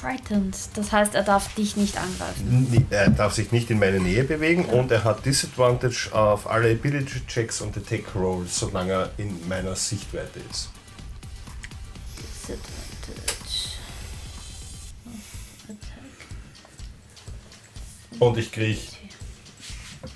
[0.00, 0.56] Frightened.
[0.74, 2.86] Das heißt, er darf dich nicht angreifen.
[2.90, 7.26] Er darf sich nicht in meine Nähe bewegen und er hat Disadvantage auf alle Ability
[7.26, 10.70] Checks und Attack Rolls, solange er in meiner Sichtweite ist.
[12.16, 13.30] Disadvantage.
[18.18, 18.80] Und ich kriege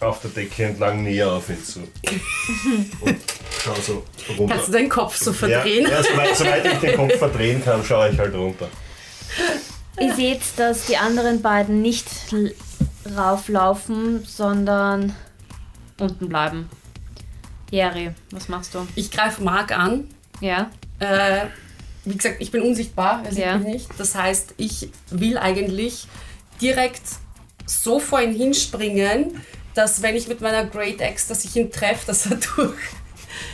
[0.01, 1.81] auf der Decke entlang näher auf ihn zu.
[3.01, 3.17] und
[3.63, 4.05] schau so
[4.39, 4.55] runter.
[4.55, 5.85] Kannst du deinen Kopf so verdrehen?
[5.85, 8.69] Ja, ja soweit, soweit ich den Kopf verdrehen kann, schaue ich halt runter.
[10.01, 12.07] Ihr seht, dass die anderen beiden nicht
[13.17, 15.15] rauflaufen, sondern
[15.99, 16.69] unten bleiben.
[17.71, 18.87] Jerry, was machst du?
[18.95, 20.09] Ich greife Mark an.
[20.41, 20.71] Ja?
[20.99, 21.47] Äh,
[22.05, 23.57] wie gesagt, ich bin unsichtbar, er sieht Ja.
[23.59, 23.89] mich nicht.
[23.99, 26.07] Das heißt, ich will eigentlich
[26.61, 27.03] direkt
[27.67, 29.41] so vor ihn hinspringen,
[29.75, 32.79] dass wenn ich mit meiner Great Axe, dass ich ihn treffe, dass er durch,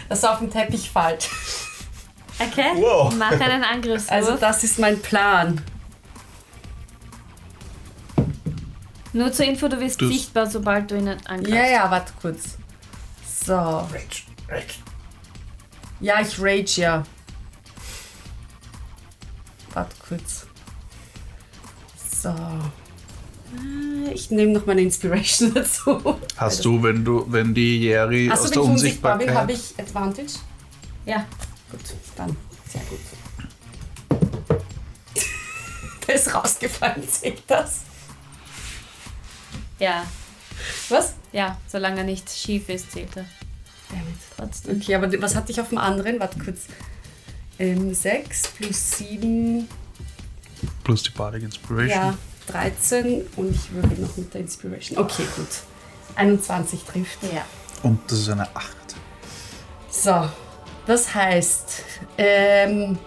[0.08, 1.28] dass er auf den Teppich fällt.
[2.38, 2.72] Okay.
[2.76, 3.14] Wow.
[3.16, 4.10] Mach einen Angriffswurf.
[4.12, 5.60] Also das ist mein Plan.
[9.12, 11.48] Nur zur Info, du wirst Das- sichtbar, sobald du ihn angreifst.
[11.48, 12.56] Ja, ja, warte kurz.
[13.44, 13.54] So.
[13.54, 14.74] Rage, Rage.
[16.00, 17.02] Ja, ich rage ja.
[19.72, 20.46] Warte kurz.
[22.22, 22.28] So.
[22.28, 26.18] Äh, Ich nehme noch meine Inspiration dazu.
[26.36, 29.60] Hast du, wenn du, wenn die Jerry Achso, aus der ich unsichtbar habe Unsichtbarkeit.
[29.76, 30.32] ich Advantage.
[31.06, 31.26] Ja.
[31.70, 31.80] Gut,
[32.16, 32.36] dann.
[32.68, 33.00] Sehr gut.
[36.06, 37.80] Der ist rausgefallen, seht das?
[39.80, 40.04] Ja.
[40.88, 41.14] Was?
[41.32, 43.24] Ja, solange er nicht schief ist, zählt er.
[43.88, 44.04] Damit.
[44.36, 44.76] Trotzdem.
[44.80, 46.20] Okay, aber was hatte ich auf dem anderen?
[46.20, 46.60] Warte kurz.
[47.58, 49.68] Ähm, 6 plus 7,
[50.84, 51.88] Plus die Bardic Inspiration.
[51.88, 52.14] ja,
[52.48, 54.98] 13 und ich würfel noch mit der Inspiration.
[54.98, 55.46] Okay, gut.
[56.16, 57.18] 21 trifft.
[57.34, 57.44] Ja.
[57.82, 58.76] Und das ist eine 8.
[59.90, 60.28] So,
[60.86, 61.82] das heißt,
[62.18, 62.98] ähm,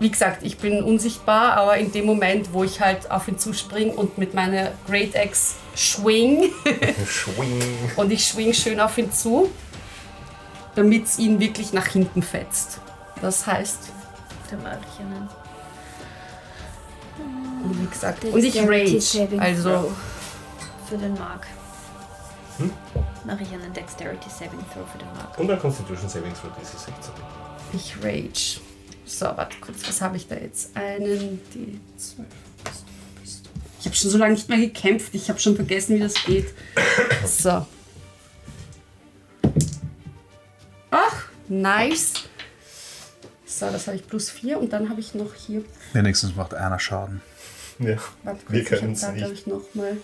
[0.00, 3.92] wie gesagt, ich bin unsichtbar, aber in dem Moment, wo ich halt auf ihn zuspringe
[3.92, 6.50] und mit meiner Great Axe schwing
[7.06, 7.62] Schwing.
[7.96, 9.50] und ich schwing schön auf ihn zu,
[10.74, 12.80] damit es ihn wirklich nach hinten fetzt.
[13.20, 13.78] Das heißt,
[14.50, 15.28] Der Mörderchen.
[17.64, 19.92] und wie gesagt, und ich rage, also
[20.88, 21.46] Für den Mark.
[23.24, 25.38] Mache ich einen Dexterity Saving Throw für den Mark.
[25.38, 26.94] Und ein Constitution Savings für diese 16.
[27.72, 28.60] ich rage.
[29.06, 30.76] So, warte kurz, was habe ich da jetzt?
[30.76, 32.26] Einen, die 12.
[33.80, 36.48] Ich habe schon so lange nicht mehr gekämpft, ich habe schon vergessen, wie das geht.
[37.26, 37.66] So.
[40.90, 42.12] Ach, nice.
[43.46, 45.64] So, das habe ich plus 4 und dann habe ich noch hier.
[45.92, 47.20] Wenigstens macht einer Schaden.
[47.78, 47.96] Ja.
[48.22, 49.24] Warte Wir habe da nicht.
[49.24, 49.96] habe ich nochmal.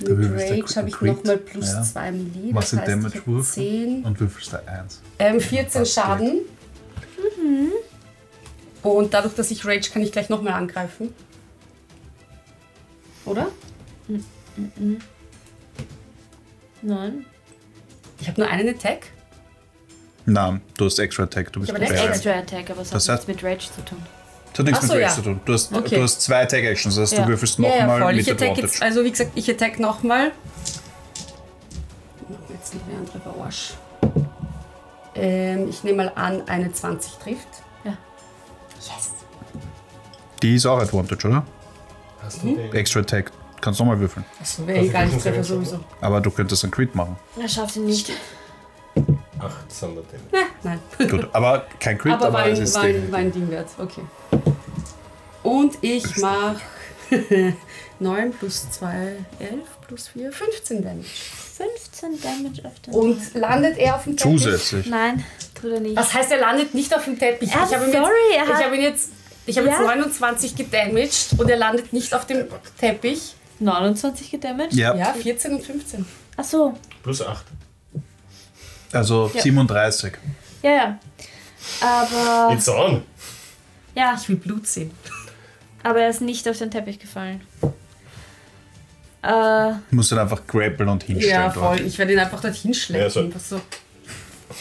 [0.00, 1.82] Da Mit du Rage habe ich nochmal plus Ja.
[1.82, 2.52] 2 Milli.
[2.52, 4.04] Machst Das den heißt, ich Damage habe Wurf 10.
[4.04, 5.00] und würfelst da 1.
[5.18, 6.40] Ähm, 14 Passt Schaden.
[8.82, 11.14] Und dadurch, dass ich Rage, kann ich gleich nochmal angreifen.
[13.24, 13.48] Oder?
[16.82, 17.26] Nein.
[18.20, 19.06] Ich habe nur einen Attack.
[20.26, 22.14] Nein, du hast Extra Attack, du bist Ja, Das ist prepared.
[22.16, 23.98] Extra Attack, aber es Das hat hat- nichts mit Rage zu tun.
[24.52, 25.14] Das hat nichts Ach so, mit Rage ja.
[25.16, 25.40] zu tun.
[25.44, 25.96] Du hast, Okay.
[25.96, 27.22] du hast zwei Attack Actions, das heißt, Ja.
[27.24, 28.12] du würfelst Ja, ja, nochmal voll.
[28.14, 30.32] mit Ich attack jetzt, also wie gesagt, ich attack nochmal.
[32.48, 33.74] Jetzt noch eine andere Verarsch.
[35.14, 37.48] Ähm, ich nehme mal an, eine 20 trifft.
[37.84, 37.96] Ja.
[38.76, 39.10] Yes.
[40.42, 41.44] Die ist auch Advantage, oder?
[42.34, 42.72] Hast du den?
[42.72, 43.30] Extra Attack.
[43.60, 44.24] Kannst nochmal würfeln.
[44.40, 45.84] Achso, wäre egal, ich treffe Constitution sowieso.
[46.00, 47.16] Aber du könntest einen Crit machen.
[47.40, 48.10] Er schafft ihn nicht.
[48.96, 49.00] 8
[49.80, 50.46] Thunder Damage.
[50.62, 51.08] Na, nein.
[51.10, 53.68] Gut, aber kein Crit, Aber aber, mein, es ist mein, mein Ding wert.
[53.78, 54.02] Okay.
[55.42, 56.56] Und ich mache
[58.00, 59.52] 9 plus 2, 11
[59.86, 61.06] plus 4, 15 Damage.
[61.08, 64.32] 15 Damage auf den Und landet er auf dem Teppich?
[64.42, 64.86] Zusätzlich.
[64.86, 65.24] Nein,
[65.60, 65.96] tut er nicht.
[65.96, 67.50] Was heißt, er landet nicht auf dem Teppich?
[67.54, 69.10] Ah, ich habe ihn, sorry, er jetzt- habe ihn jetzt,
[69.46, 69.74] ich habe Ja.
[69.74, 72.46] jetzt 29 gedamaged und er landet nicht auf dem
[72.78, 73.34] Teppich.
[73.60, 74.74] 29 gedamaged?
[74.74, 76.04] Ja, Ja, 14 und 15.
[76.36, 76.74] Ach so.
[77.02, 77.44] Plus 8.
[78.92, 79.40] also Ja.
[79.42, 80.14] 37.
[80.62, 80.98] Ja, ja.
[81.80, 83.02] Aber, It's on.
[83.94, 84.90] ja, Ich will Blut sehen.
[85.82, 87.40] aber er ist nicht auf den Teppich gefallen.
[89.22, 91.78] Äh, Du musst dann einfach grappeln und hinstellen Ja, dort.
[91.78, 91.86] voll.
[91.86, 93.30] Ich werde ihn einfach dorthin schleppen.
[93.32, 93.60] Ja, so.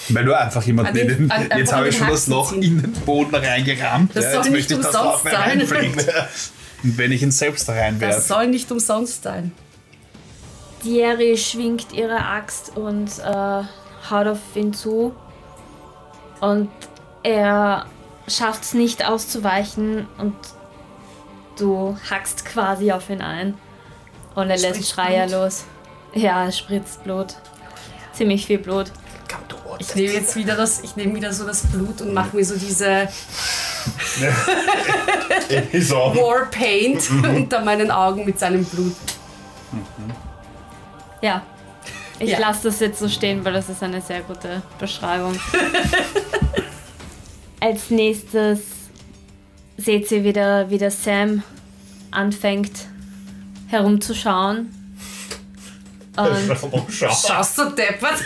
[0.09, 2.27] Weil du einfach jemanden An den- in den, an- einfach Jetzt habe ich schon das
[2.27, 2.63] Loch ziehen.
[2.63, 4.15] in den Boden reingerammt.
[4.15, 5.35] Das ja, soll jetzt nicht möchte ich, er mir sein.
[5.35, 6.07] reinfliegt.
[6.83, 8.21] Und wenn ich ihn selbst da Das reinwerfe.
[8.21, 9.51] soll nicht umsonst sein.
[10.83, 13.63] Dieri schwingt ihre Axt und äh,
[14.09, 15.15] haut auf ihn zu.
[16.39, 16.69] Und
[17.23, 17.85] er
[18.27, 20.33] schafft es nicht auszuweichen und
[21.59, 23.53] du hackst quasi auf ihn ein.
[24.33, 25.39] Und er lässt Schreier Blut?
[25.41, 25.65] los.
[26.15, 27.35] Ja, es spritzt Blut.
[28.13, 28.91] Ziemlich viel Blut.
[29.31, 29.81] Come to what?
[29.81, 32.55] Ich nehme jetzt wieder das, ich nehme wieder so das Blut und mache mir so
[32.57, 33.07] diese.
[35.89, 38.95] War Paint unter meinen Augen mit seinem Blut.
[41.21, 41.41] Ja.
[42.19, 42.39] Ich Ja.
[42.39, 45.37] lasse das jetzt so stehen, weil das ist eine sehr gute Beschreibung.
[47.59, 48.59] Als nächstes
[49.77, 51.43] seht ihr wieder, wie der Sam
[52.11, 52.71] anfängt
[53.67, 54.75] herumzuschauen.
[56.17, 57.09] Und Oh, schau.
[57.09, 58.19] Schaust du deppert?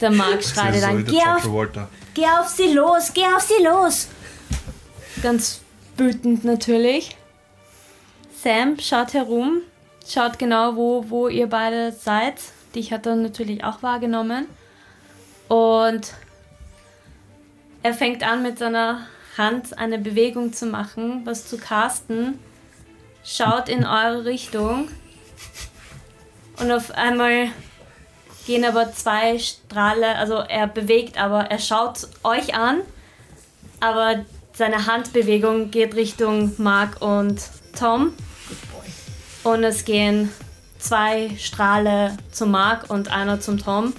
[0.00, 1.48] Der Mark schreit dann, geh auf,
[2.14, 4.08] geh auf sie los, geh auf sie los.
[5.22, 5.60] Ganz
[5.96, 7.16] wütend natürlich.
[8.42, 9.62] Sam schaut herum,
[10.06, 12.36] schaut genau, wo, wo ihr beide seid
[12.74, 14.46] Dich hat er natürlich auch wahrgenommen.
[15.48, 16.12] Und
[17.82, 19.06] er fängt an mit seiner
[19.36, 22.38] Hand eine Bewegung zu machen, was zu casten.
[23.24, 24.88] Schaut in eure Richtung.
[26.60, 27.48] Und auf einmal
[28.46, 32.80] gehen aber zwei Strahle, also er bewegt, aber er schaut euch an,
[33.80, 37.42] aber seine Handbewegung geht Richtung Mark und
[37.78, 38.12] Tom.
[39.42, 40.30] Und es gehen
[40.78, 43.92] zwei Strahle zum Mark und einer zum Tom.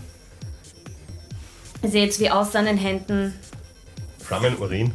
[1.83, 3.39] Ihr seht, wie aus seinen Händen.
[4.19, 4.93] Flammenurin.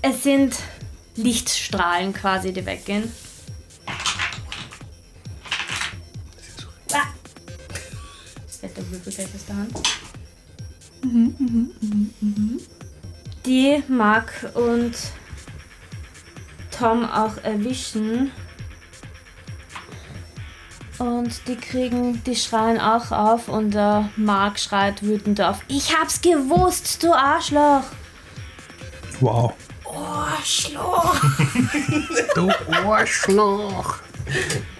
[0.00, 0.56] Es sind
[1.14, 3.12] Lichtstrahlen quasi, die weggehen.
[8.74, 9.80] Das fällt der Würfel gleich aus der Hand.
[13.44, 14.92] Die Mark und
[16.70, 18.30] Tom auch erwischen.
[20.98, 25.58] Und die kriegen, die schreien auch auf und der Mark schreit wütend auf.
[25.66, 27.84] Ich hab's gewusst, du Arschloch!
[29.20, 29.54] Wow.
[29.84, 31.20] Arschloch!
[32.34, 32.50] Du
[32.86, 33.96] Arschloch.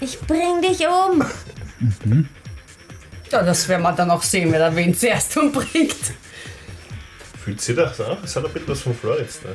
[0.01, 1.24] Ich bring dich um!
[3.32, 5.96] Ja, das werden wir dann auch sehen, wer da wen zuerst umbringt.
[7.42, 8.18] Fühlt sich das an?
[8.22, 9.48] Es hat ein bisschen was von Floritz da.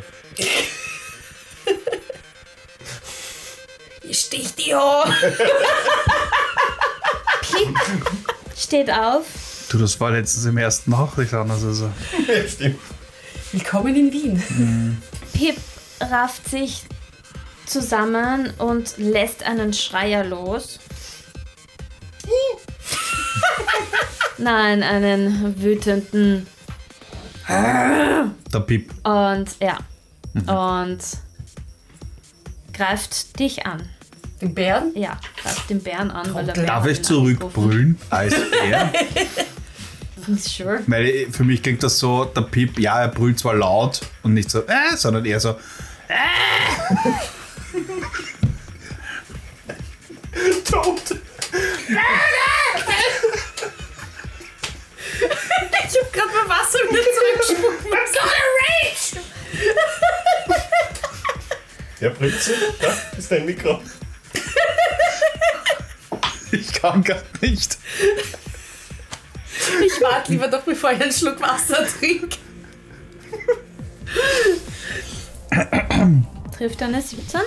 [4.01, 5.13] Ich stich die an.
[7.41, 7.77] Pip
[8.57, 9.25] steht auf.
[9.69, 11.63] Du, das war letztens im ersten Nachricht anders.
[11.63, 11.91] Also.
[13.51, 15.01] Willkommen in Wien.
[15.33, 15.57] Pip
[16.01, 16.81] rafft sich
[17.67, 20.79] zusammen und lässt einen Schreier los.
[24.37, 26.47] Nein, einen wütenden
[27.49, 28.91] Der Pip.
[29.03, 29.77] und ja.
[30.35, 30.99] Und
[32.73, 33.81] greift dich an.
[34.41, 34.91] Den Bären?
[34.95, 38.91] Ja, greift den Bären an, weil er Darf ich zurückbrüllen als Bär?
[40.35, 40.81] Sure.
[40.87, 44.51] Weil für mich klingt das so, der Pip, ja, er brüllt zwar laut und nicht
[44.51, 45.55] so, äh, sondern eher so,
[50.69, 51.15] Tot!
[55.89, 57.85] Ich hab grad mal Wasser wieder zurückgespuckt.
[57.93, 58.19] I'm so
[58.63, 59.25] rage!
[61.99, 63.81] Ja, Pritze, da ist dein Mikro.
[66.51, 67.77] ich kann gar nicht.
[69.83, 72.37] Ich warte lieber doch, bevor ich einen Schluck Wasser trinke.
[76.55, 77.41] Trifft eine 17?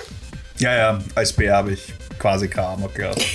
[0.57, 3.25] Ja, ja, als Bär habe ich quasi keine Armor gehabt.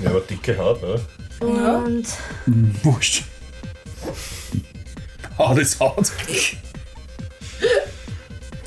[0.00, 1.00] Ja, aber dicke Haut, oder?
[1.40, 2.06] Und
[2.82, 3.24] Wurscht.
[5.38, 6.10] Haut ist Haut.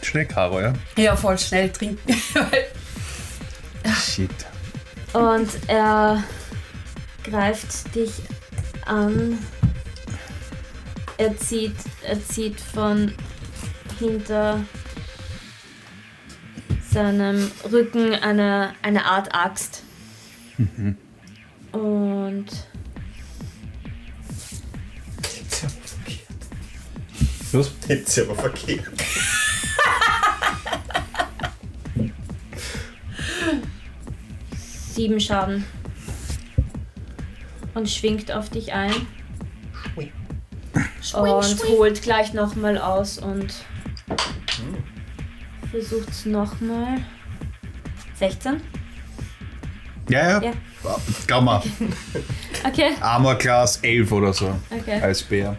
[0.01, 0.73] Schnell, Caro, ja?
[0.97, 2.15] Ja, voll schnell trinken.
[3.99, 4.29] Shit.
[5.13, 6.23] Und er
[7.23, 8.11] greift dich
[8.85, 9.37] an.
[11.17, 13.13] Er zieht, er zieht von
[13.99, 14.63] hinter
[16.91, 19.83] seinem Rücken eine, eine Art Axt.
[21.71, 22.47] Und
[27.51, 27.71] Was?
[27.87, 28.83] Jetzt ist aber verkehrt.
[34.93, 35.63] sieben Schaden.
[37.73, 38.93] Und schwingt auf dich ein.
[41.13, 43.53] und holt gleich nochmal aus und
[45.71, 46.97] versucht es nochmal.
[48.15, 48.61] 16?
[50.09, 50.41] Ja, ja.
[50.43, 50.51] Ja.
[51.27, 51.61] Glaub mal,
[52.67, 52.91] Okay.
[52.99, 54.53] Armor Class 11 oder so.
[54.69, 54.99] Okay.
[55.01, 55.55] Als Bär.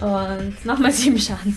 [0.00, 1.56] Und nochmal sieben Schaden.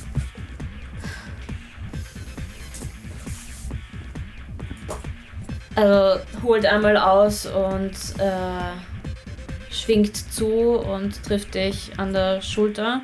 [5.75, 13.01] Also holt einmal aus und äh, schwingt zu und trifft dich an der Schulter.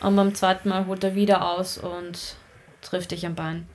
[0.00, 2.36] Und beim zweiten Mal holt er wieder aus und
[2.80, 3.66] trifft dich am Bein.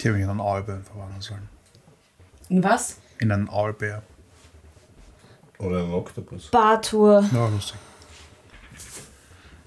[0.00, 1.48] Die habe ich in einen Aalbär verwandeln sollen.
[2.48, 2.98] In was?
[3.18, 4.02] In einen Aalbär.
[5.58, 6.50] Oder ein Oktopus.
[6.50, 7.76] Bartur, Ja, lustig.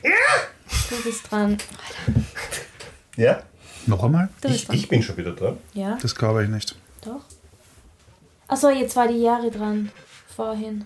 [0.02, 1.58] Du bist dran.
[3.18, 3.42] Ja?
[3.88, 4.30] Noch einmal?
[4.42, 4.76] Du bist Ich, dran.
[4.78, 5.58] ich bin schon wieder dran.
[5.74, 6.76] Ja, Das glaube ich nicht.
[7.04, 7.22] doch.
[8.48, 9.92] Achso, jetzt war die Jahre dran.
[10.36, 10.86] Vorhin.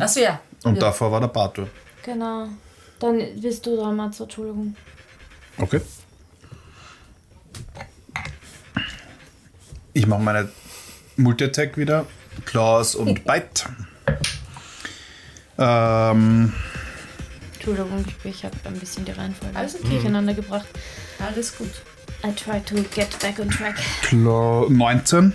[0.00, 0.40] Achso, ja.
[0.64, 0.80] Und ja.
[0.80, 1.68] davor war der Bartur.
[2.04, 2.48] Genau.
[2.98, 4.74] Dann bist du dran, Matze, Entschuldigung.
[5.58, 5.80] Okay.
[9.94, 10.48] Ich mache meine
[11.16, 12.06] Multi-Attack wieder.
[12.44, 13.64] Claws und Bite.
[15.58, 16.52] Ähm,
[17.68, 19.88] Entschuldigung, ich habe ein bisschen die Reihenfolge Alles okay.
[19.90, 20.66] durcheinander gebracht.
[21.18, 21.70] Alles gut.
[22.24, 23.76] I try to get back on track.
[24.02, 25.34] Claw 19.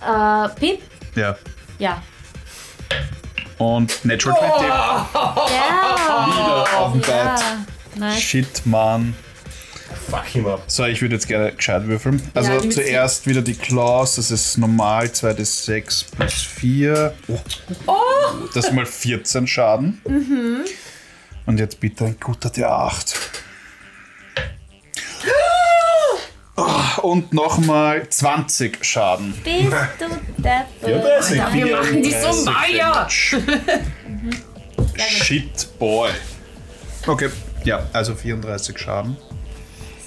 [0.00, 0.80] Äh, Pip?
[1.14, 1.36] Ja.
[1.78, 2.02] Ja.
[3.58, 4.68] Und Natural 20.
[4.68, 5.08] Ja!
[6.64, 7.10] Wieder auf dem Bett.
[7.10, 7.66] ja.
[7.96, 8.20] Nice.
[8.22, 9.14] Shit, Mann.
[10.10, 10.62] Fuck him up.
[10.66, 12.22] So, ich würde jetzt gerne gescheit würfeln.
[12.32, 17.14] Also Ja, zuerst wieder die Claws, das ist normal, 2d6 plus 4.
[17.86, 17.96] Oh.
[18.54, 20.00] Das ist mal 14 Schaden.
[21.48, 23.16] Und jetzt bitte ein guter D8.
[26.56, 29.32] Oh, Und nochmal 20 Schaden.
[29.32, 30.66] Bist du deppert?
[30.84, 31.36] 34.
[31.54, 33.08] Wir machen die so 34 Meier.
[34.98, 36.10] Shit, boy.
[37.06, 37.30] Okay,
[37.64, 39.16] ja, also 34 Schaden.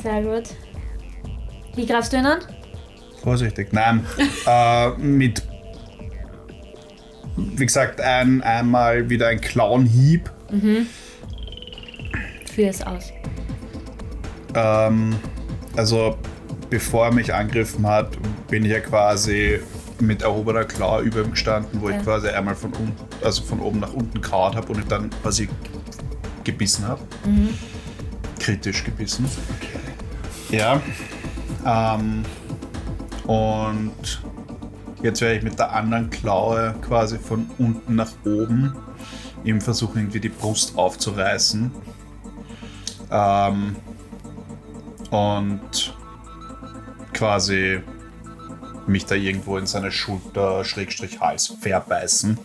[0.04, 0.44] Sehr gut.
[1.76, 2.42] Wie greifst du ihn an?
[3.24, 4.06] Vorsichtig, nein.
[4.46, 5.42] äh, mit,
[7.36, 10.30] wie gesagt, ein, einmal wieder ein Clownhieb.
[12.54, 13.12] Führ es aus.
[14.56, 15.16] Ähm,
[15.78, 16.18] also,
[16.70, 18.10] bevor er mich angegriffen hat,
[18.50, 19.60] bin ich ja quasi
[20.00, 21.98] mit erhobener Klaue über ihm gestanden, wo Ja.
[21.98, 25.10] ich quasi einmal von unten, also von oben nach unten kaut habe und ich dann
[25.22, 25.48] quasi
[26.44, 27.02] gebissen habe.
[28.40, 29.26] Kritisch gebissen.
[30.50, 30.82] Ja.
[31.66, 32.24] Ähm,
[33.28, 34.24] und
[35.04, 38.76] jetzt werde ich mit der anderen Klaue quasi von unten nach oben
[39.44, 41.72] ihm versuchen, irgendwie die Brust aufzureißen.
[43.12, 43.76] Ähm,
[45.12, 45.94] und
[47.14, 47.82] quasi
[48.88, 52.38] mich da irgendwo in seine Schulter, Schrägstrich Hals verbeißen.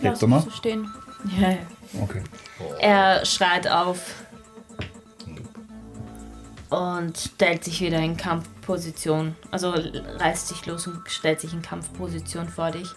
[0.00, 0.42] Hebt er mal?
[0.42, 0.88] so stehen.
[1.40, 1.58] Ja, ja.
[2.02, 2.22] Okay.
[2.78, 4.14] Er schreit auf
[6.70, 9.34] und stellt sich wieder in Kampfposition.
[9.50, 12.88] Also reißt sich los und stellt sich in Kampfposition vor dich.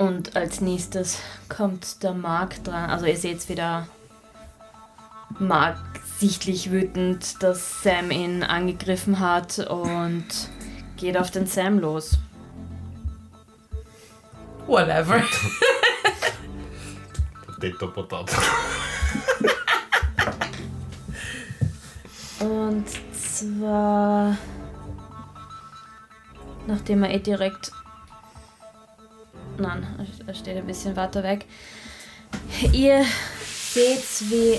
[0.00, 1.18] Und als nächstes
[1.50, 2.88] kommt der Mark dran.
[2.88, 3.86] Also ihr seht wieder
[5.38, 5.76] Mark
[6.18, 10.24] sichtlich wütend, dass Sam ihn angegriffen hat und
[10.96, 12.16] geht auf den Sam los.
[14.66, 15.22] Whatever.
[17.46, 18.36] Potato, Potato.
[22.40, 24.38] Und zwar,
[26.66, 27.72] nachdem er eh direkt.
[29.58, 29.86] Nein,
[30.26, 31.46] er steht ein bisschen weiter weg.
[32.72, 33.04] Ihr
[33.44, 34.58] seht, wie.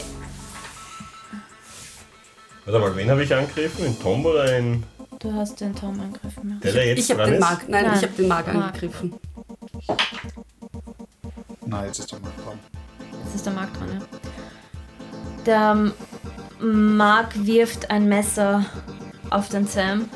[2.66, 3.86] Warte mal, wen habe ich angegriffen?
[3.86, 4.84] In Tom oder in
[5.20, 6.60] Du hast den Tom angegriffen.
[6.64, 7.40] der, der jetzt Ich habe dran den ist?
[7.42, 7.96] Mark, nein, Nein.
[7.98, 8.66] ich habe den Mark Mark.
[8.66, 9.14] angegriffen.
[11.66, 12.60] Na, jetzt ist er mal dran.
[13.26, 14.00] Jetzt ist der Mark dran, ja.
[15.46, 15.92] Der
[16.66, 18.66] Mark wirft ein Messer
[19.32, 20.10] auf den Sam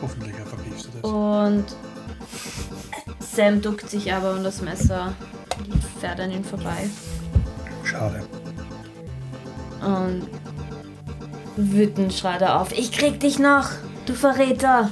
[0.00, 1.10] Hoffentlich vergisst du das.
[1.10, 1.64] und
[3.34, 5.12] Sam duckt sich aber und das Messer
[6.00, 6.88] fährt an ihn vorbei.
[7.82, 8.22] Schade.
[9.80, 10.28] Und
[11.56, 12.72] wütend schreit er auf.
[12.72, 13.70] Ich krieg dich noch,
[14.06, 14.90] du Verräter!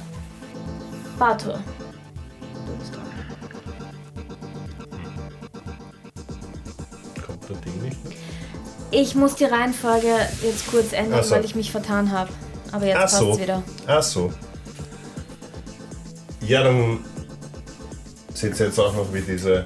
[1.17, 1.59] Bator.
[2.65, 3.03] Du bist dran.
[7.25, 7.97] Kommt der Ding nicht?
[8.91, 11.35] Ich muss die Reihenfolge jetzt kurz ändern, Ach so.
[11.35, 12.29] weil ich mich vertan habe.
[12.71, 13.39] Aber jetzt Ach passt's so.
[13.39, 13.63] wieder.
[13.87, 14.33] Ach so.
[16.41, 16.99] Ja, dann
[18.33, 19.65] seht ihr jetzt auch noch wie diese.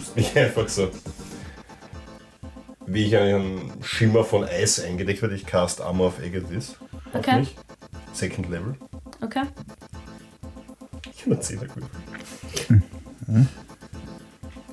[0.00, 0.90] Ich mich einfach so.
[2.86, 5.34] Wie ich einen Schimmer von Eis eingedeckt werde.
[5.36, 6.76] Ich cast Armor of Aegis.
[7.12, 7.40] Auf Okay.
[7.40, 7.56] mich.
[8.12, 8.74] Second Level.
[9.22, 9.42] Okay?
[11.14, 12.82] Ich habe einen 10er gewürfelt.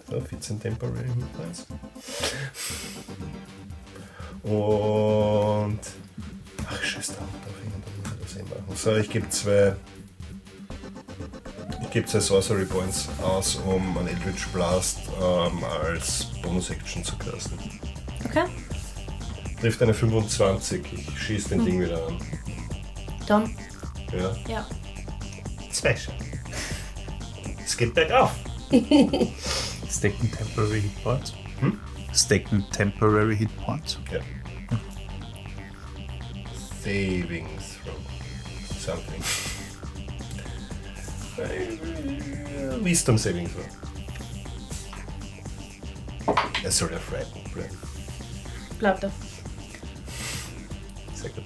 [0.10, 1.66] So, 14 Temporary Hit.
[4.44, 5.80] Und.
[6.70, 8.76] Ach, scheiße, da darf ich das eh machen.
[8.76, 9.76] So, ich gebe zwei.
[11.98, 17.58] Ich gebe zwei Sorcery Points aus, um einen Eldritch Blast ähm, als Bonus-Action zu casten.
[18.24, 18.44] Okay?
[19.60, 22.20] Trifft eine 25, ich schieße den Ding wieder an.
[23.28, 23.56] Tom?
[24.16, 24.36] Ja.
[24.48, 24.68] Ja.
[25.74, 26.14] Schaden.
[27.66, 28.32] Es geht bergauf.
[29.90, 31.34] Stacken Temporary Hit Points.
[32.14, 33.98] Stacken Temporary Hit Points.
[34.12, 34.20] Ja.
[36.84, 37.98] Saving throw.
[38.78, 39.47] Something.
[41.38, 43.66] Äh, Wisdom saving throw.
[46.66, 47.78] A frightened breath.
[48.80, 49.12] Bleibt er.
[51.14, 51.44] Sehr gut.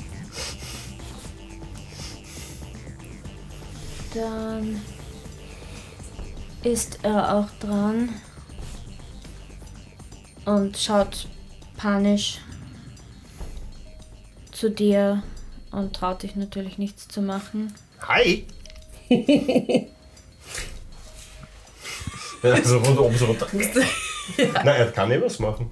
[4.13, 4.81] Dann
[6.63, 8.09] ist er auch dran
[10.45, 11.27] und schaut
[11.77, 12.39] panisch
[14.51, 15.23] zu dir
[15.71, 17.73] und traut dich natürlich nichts zu machen.
[18.01, 18.45] Hi!
[22.43, 23.47] Ja, so runter, oben so runter.
[24.37, 25.69] Nein, er kann eh was machen.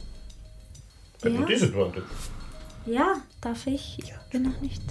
[1.21, 1.39] Er hat Ja.
[1.39, 2.05] nur Disadvantage.
[2.85, 3.97] Ja, darf ich?
[3.99, 4.81] Ich bin noch nicht.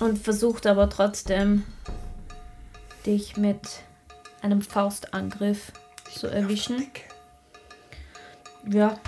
[0.00, 1.62] und versucht aber trotzdem,
[3.06, 3.60] dich mit
[4.42, 5.72] einem Faustangriff
[6.12, 6.88] zu erwischen.
[8.68, 8.98] Ja,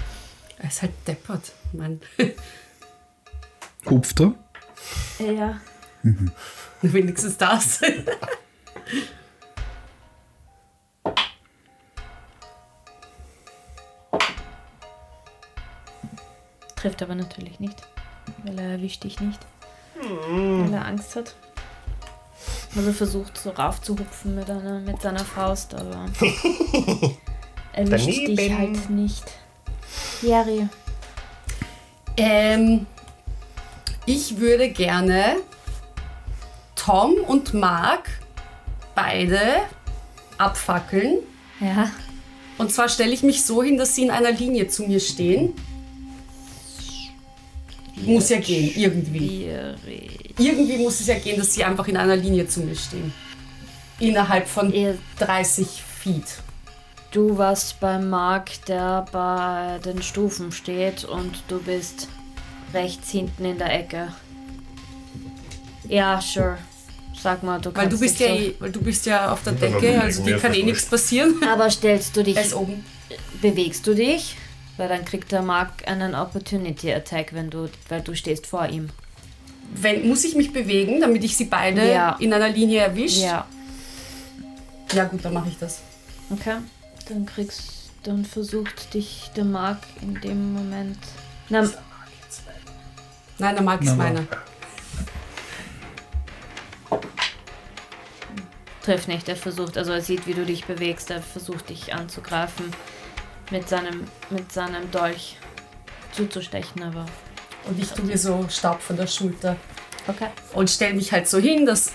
[0.59, 2.01] Er ist halt deppert, Mann.
[3.91, 4.33] Hupft er?
[5.19, 5.61] ja.
[6.83, 7.81] Wenigstens das.
[16.77, 17.83] Trifft aber natürlich nicht,
[18.45, 19.41] weil er erwischt dich nicht.
[20.01, 21.35] Weil er Angst hat.
[22.77, 26.05] Also versucht so raufzuhupfen mit, einer, mit seiner Faust, aber
[27.73, 28.59] erwischt dich Daneben.
[28.59, 29.25] halt nicht.
[30.21, 30.69] Jerry,
[32.19, 32.87] ähm,
[34.05, 35.37] ich würde gerne
[36.87, 38.09] Tom und Mark
[38.95, 39.41] beide
[40.39, 41.19] abfackeln.
[41.61, 41.91] ja,
[42.59, 45.53] Und zwar stelle ich mich so hin, dass sie in einer Linie zu mir stehen.
[47.97, 49.19] Muss ja gehen, irgendwie.
[49.85, 50.35] schwierig.
[50.39, 53.13] Irgendwie muss es ja gehen, dass sie einfach in einer Linie zu mir stehen.
[53.99, 56.25] Innerhalb von Ihr- 30 Feet.
[57.11, 62.09] Du warst beim Mark, der bei den Stufen steht und du bist
[62.75, 64.13] rechts hinten in der Ecke.
[65.89, 66.59] Ja, sure.
[67.27, 69.55] Sag mal, du Weil du bist ja, so- eh, weil du bist ja auf der
[69.55, 71.43] Decke, also dir kann eh nichts passieren.
[71.53, 72.39] Aber stellst du dich,
[73.43, 74.37] bewegst du dich?
[74.77, 78.91] Weil dann kriegt der Mark einen Opportunity Attack, wenn du, weil du stehst vor ihm.
[79.75, 82.15] Wenn, muss ich mich bewegen, damit ich sie beide Ja.
[82.21, 83.23] in einer Linie erwische?
[83.23, 83.45] Ja.
[84.93, 85.81] Ja gut, dann mache ich das.
[86.31, 86.59] Okay.
[87.09, 90.99] Dann kriegst, dann versucht dich der Mark in dem Moment.
[91.49, 91.69] Na,
[93.41, 94.25] Nein, der Mark ist meiner.
[98.87, 99.29] Trifft nicht.
[99.29, 101.11] Er versucht, also er sieht, wie du dich bewegst.
[101.11, 102.73] Er versucht dich anzugreifen
[103.51, 105.37] mit seinem, mit seinem Dolch
[106.13, 107.05] zuzustechen, aber
[107.65, 109.57] Und ich tue mir so Staub von der Schulter.
[110.07, 110.29] okay.
[110.55, 111.93] Und stelle mich halt so hin, dass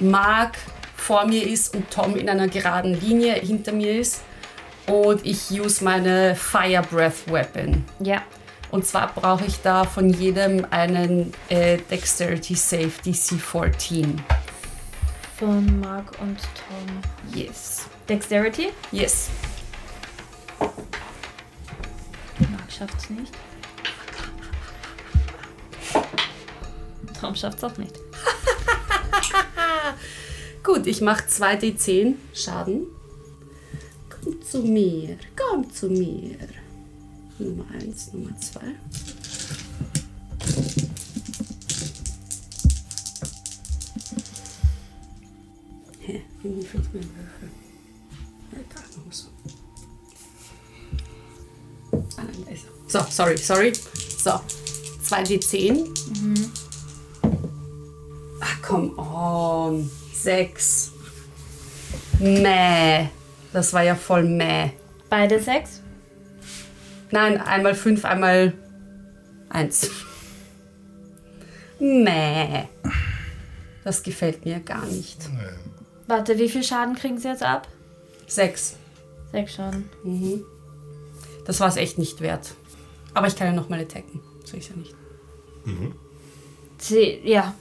[0.00, 0.56] Mark
[0.96, 4.22] vor mir ist und Tom in einer geraden Linie hinter mir ist.
[4.86, 7.84] Und ich use meine Fire Breath Weapon.
[8.00, 8.22] Ja.
[8.70, 14.22] Und zwar brauche ich da von jedem einen äh, Dexterity Save DC 14.
[15.42, 16.86] Von Mark und Tom.
[17.34, 17.86] Yes.
[18.08, 18.68] Dexterity?
[18.92, 19.28] Yes.
[20.60, 20.70] Mark
[22.70, 23.32] schafft's nicht.
[27.20, 27.92] Tom schafft's auch nicht.
[30.62, 32.86] Gut, ich mache 2d10 Schaden.
[34.10, 36.36] Komm zu mir, komm zu mir.
[37.40, 38.60] Nummer 1, Nummer 2.
[49.04, 49.28] wir so.
[52.16, 52.72] Ah, nein, da ist er.
[52.88, 53.72] So, sorry, sorry.
[54.18, 54.40] So,
[55.08, 55.88] 2d10.
[58.40, 59.90] Ach, come on.
[60.12, 60.92] Sechs.
[62.18, 63.08] Mäh.
[63.52, 64.70] Das war ja voll mäh.
[65.10, 65.82] Beide sechs?
[67.10, 68.54] Nein, einmal fünf, einmal
[69.50, 69.90] eins.
[71.78, 72.68] Mäh.
[73.84, 75.18] Das gefällt mir gar nicht.
[76.12, 77.66] Warte, wie viel Schaden kriegen sie jetzt ab?
[78.26, 78.76] Sechs.
[79.30, 79.88] Sechs Schaden.
[81.46, 82.50] Das war es echt nicht wert.
[83.14, 84.20] Aber ich kann ja nochmal attacken.
[84.44, 84.94] So ist ja nicht.
[86.76, 87.54] Sie, ja.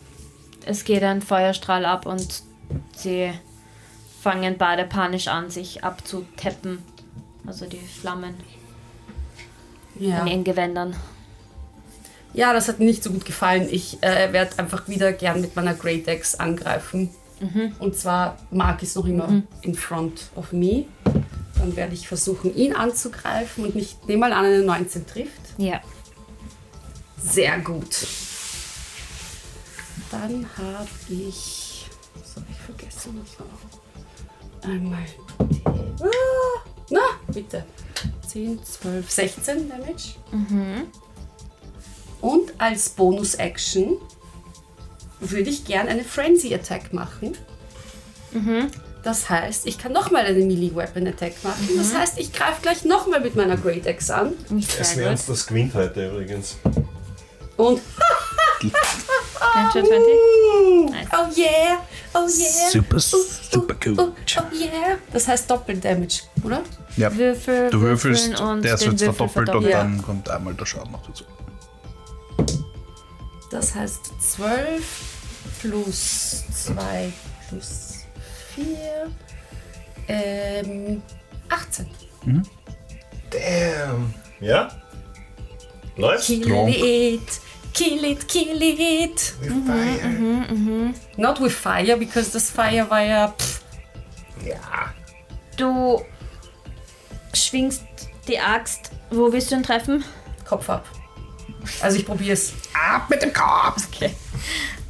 [0.66, 2.44] Es geht ein Feuerstrahl ab und
[2.94, 3.32] sie
[4.22, 6.80] fangen beide panisch an, sich abzuteppen.
[7.48, 8.36] Also die Flammen
[9.98, 10.20] Ja.
[10.24, 10.94] an ihren Gewändern.
[12.34, 13.70] Ja, das hat mir nicht so gut gefallen.
[13.72, 17.12] Ich äh, werde einfach wieder gern mit meiner Great Axe angreifen.
[17.80, 20.86] Und zwar, Mark ist noch immer in front of me.
[21.58, 25.42] Dann werde ich versuchen, ihn anzugreifen und nicht nehme mal an, eine 19 trifft.
[25.58, 25.82] Ja.
[27.24, 28.08] Sehr gut.
[30.10, 31.86] Dann habe ich.
[32.20, 33.22] Was habe ich vergessen?
[34.64, 35.06] Einmal
[35.50, 35.62] die.
[35.66, 37.00] Ah, na,
[37.32, 37.66] bitte.
[38.28, 40.16] 10, 12, 16 Damage.
[42.22, 43.98] Und als Bonus-Action
[45.22, 47.38] würde ich gern eine Frenzy-Attack machen.
[49.04, 51.70] Das heißt, ich kann nochmal eine Melee-Weapon-Attack machen.
[51.78, 54.34] Das heißt, ich greife gleich nochmal mit meiner Great Axe an.
[54.80, 56.58] Es wäre uns das gewinnt heute übrigens.
[57.58, 57.82] Und.
[59.56, 60.92] Natural 20.
[60.92, 61.08] Nice.
[61.14, 61.78] Oh yeah!
[62.14, 62.70] Oh yeah!
[62.72, 64.00] Super, Uh, super uh, cool.
[64.00, 64.98] uh, oh yeah!
[65.12, 66.62] Das heißt Doppel-Damage, oder?
[66.96, 67.14] Ja.
[67.16, 70.92] Würfel, Du würfelst, und der ist jetzt Würfel verdoppelt und dann kommt einmal der Schaden
[70.92, 71.24] noch dazu.
[73.50, 74.84] Das heißt 12
[75.62, 76.74] plus 2
[77.50, 78.06] plus
[78.56, 78.66] 4.
[80.08, 81.02] Ähm,
[81.50, 81.88] 18.
[83.30, 84.14] Damn.
[84.40, 84.70] Ja?
[85.96, 86.26] Läuft?
[86.26, 86.70] Kill Strong.
[86.70, 87.42] it!
[87.74, 89.34] kill it, kill it.
[89.42, 90.94] With fire.
[91.18, 93.28] Not with fire, because das Fire war ja.
[93.30, 93.62] Pff,
[94.46, 94.94] Ja.
[95.58, 96.02] Du
[97.34, 97.84] schwingst
[98.28, 98.92] die Axt.
[99.10, 100.04] Wo willst du ihn treffen?
[100.48, 100.86] Kopf ab.
[101.82, 102.54] Also ich probier's.
[102.74, 103.88] Ab mit dem Kopf!
[103.94, 104.16] Okay.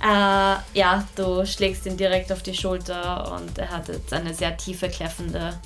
[0.01, 4.57] Äh, ja, du schlägst ihn direkt auf die Schulter und er hat jetzt eine sehr
[4.57, 5.59] tiefe, kläffende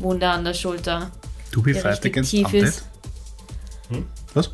[0.00, 1.10] Wunde an der Schulter.
[1.52, 2.84] Du be fight against tief ist.
[4.34, 4.50] Was?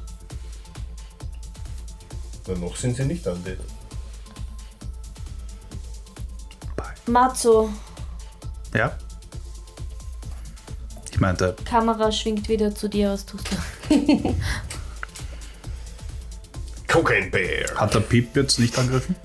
[2.46, 3.58] Na, noch sind sie nicht undead.
[7.06, 7.70] Matzo,
[8.74, 8.96] Ja?
[11.12, 13.56] Ich meinte, Kamera schwingt wieder zu dir, was tust du?
[16.96, 17.74] Cocaine Bear.
[17.76, 19.16] hat der Piep jetzt nicht angegriffen?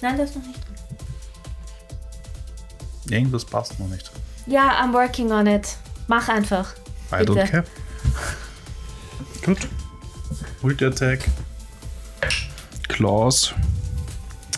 [0.00, 0.76] Nein, das ist noch nicht drin.
[3.12, 4.10] Irgendwas passt noch nicht.
[4.46, 5.76] Ja, I'm working on it.
[6.06, 6.74] Mach einfach.
[7.12, 7.32] I Bitte.
[7.32, 7.64] don't care.
[9.44, 9.68] Gut.
[10.62, 11.28] Multi-Attack.
[12.88, 13.52] Claws.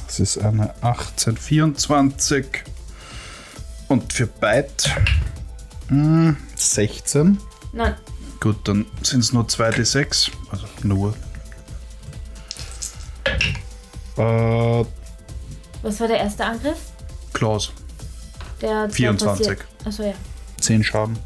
[0.06, 2.46] Das ist eine 1824.
[3.88, 4.90] Und für Bite
[5.88, 7.38] hm, 16.
[7.72, 7.96] Nein,
[8.42, 10.30] Gut, dann sind es nur 2d6.
[10.50, 11.14] Also nur.
[14.16, 14.84] Äh,
[15.82, 16.78] was war der erste Angriff?
[17.32, 17.72] Claws.
[18.60, 19.58] Der 24.
[19.84, 20.14] Achso, ja.
[20.60, 21.18] 10 Schaden.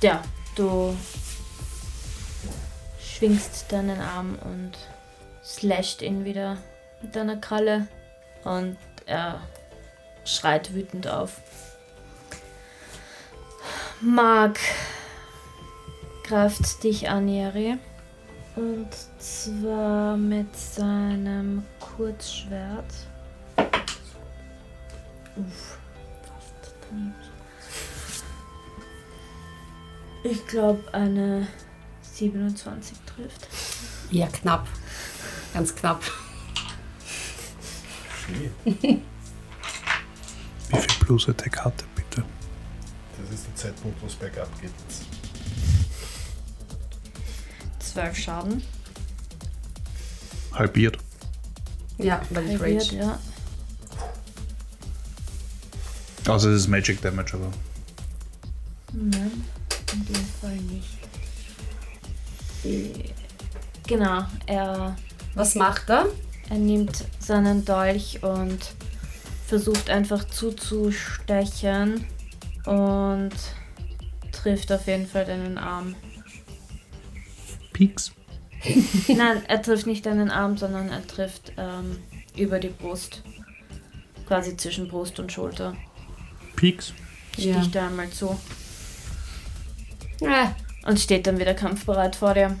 [0.00, 0.22] Ja,
[0.54, 0.96] du
[3.02, 4.72] schwingst deinen Arm und
[5.42, 6.56] slasht ihn wieder
[7.02, 7.88] mit deiner Kralle
[8.44, 8.76] und
[9.06, 9.40] er
[10.24, 11.40] schreit wütend auf.
[14.00, 14.58] Mark
[16.24, 17.78] greift dich an, Yeri.
[18.60, 22.92] Und zwar mit seinem Kurzschwert.
[25.36, 25.78] Uff.
[30.24, 31.48] Ich glaube, eine
[32.02, 33.48] 27 trifft.
[34.10, 34.68] Ja, knapp.
[35.54, 36.02] Ganz knapp.
[38.28, 39.00] Wie viel
[41.00, 42.24] Plus-Attack hat er bitte?
[43.22, 44.70] Das ist der Zeitpunkt, wo es bergab geht.
[47.92, 48.62] 12 Schaden.
[50.52, 50.98] Halbiert.
[51.98, 52.96] Ja, weil ich Halbiert, Rage.
[52.96, 53.18] ja.
[56.26, 57.50] Also es ist Magic Damage, aber.
[58.92, 59.44] Nein,
[59.92, 60.98] in dem Fall nicht.
[63.86, 64.96] Genau, er,
[65.34, 66.06] Was macht er?
[66.50, 68.58] er nimmt seinen Dolch und
[69.46, 72.04] versucht einfach zuzustechen
[72.66, 73.30] und
[74.32, 75.94] trifft auf jeden Fall deinen Arm.
[77.80, 78.12] Peaks.
[79.08, 81.96] Nein, er trifft nicht deinen Arm, sondern er trifft ähm,
[82.36, 83.22] über die Brust.
[84.28, 85.74] Quasi zwischen Brust und Schulter.
[86.56, 86.92] Peaks.
[87.38, 87.54] Ja.
[87.54, 88.38] Sticht er einmal zu
[90.20, 90.48] Äh,
[90.86, 92.54] und steht dann wieder kampfbereit vor dir.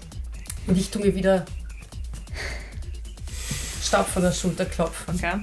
[0.66, 1.44] Und ich tue mir wieder
[3.82, 5.14] Staub von der Schulter klopfen.
[5.14, 5.40] Okay.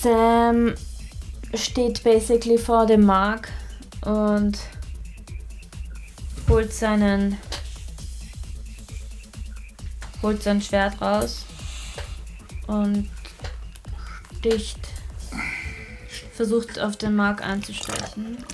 [0.00, 0.74] Sam
[1.54, 3.50] steht basically vor dem Mark
[4.02, 4.58] und
[6.52, 7.38] holt seinen
[10.22, 11.46] holt sein Schwert raus
[12.66, 13.08] und
[14.38, 14.78] sticht
[16.34, 18.44] versucht auf den Mark einzustechen.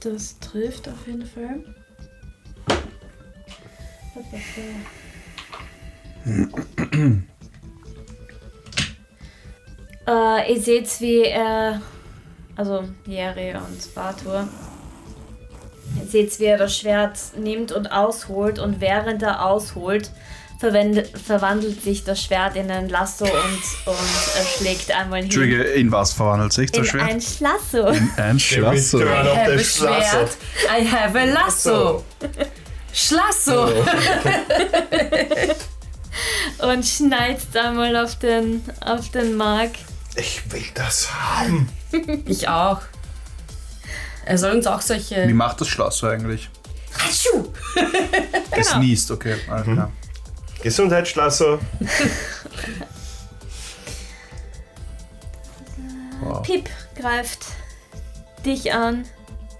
[0.00, 1.64] Das trifft auf jeden Fall.
[10.06, 11.80] Äh, ihr seht, wie er,
[12.58, 14.48] also Jerry und Bartur,
[15.96, 20.10] ihr seht, wie er das Schwert nimmt und ausholt und während er ausholt,
[20.58, 23.32] verwandelt sich das Schwert in ein Lasso und,
[23.86, 23.96] und
[24.36, 25.26] er schlägt einmal hin.
[25.26, 27.08] Entschuldige, in was verwandelt sich das In Schwert?
[27.08, 27.86] ein Schlasso.
[28.16, 29.00] Ein Schlasso.
[29.00, 30.36] I have a Schwert.
[30.68, 32.04] I have a Lasso.
[32.92, 33.68] Schlasso.
[36.58, 39.70] Und schneidet einmal auf den, auf den Mark.
[40.18, 41.68] Ich will das haben.
[42.26, 42.80] Ich auch.
[44.26, 45.26] Er soll uns auch Wie solche.
[45.34, 46.50] macht das Schlasso eigentlich?
[46.98, 47.50] Hatschu!
[48.50, 48.80] Es Genau.
[48.80, 49.36] niest, okay.
[49.48, 49.90] Alles klar.
[50.62, 51.58] Gesundheitsschlosser.
[56.20, 56.42] Wow.
[56.42, 57.46] Pip greift
[58.44, 59.04] dich an.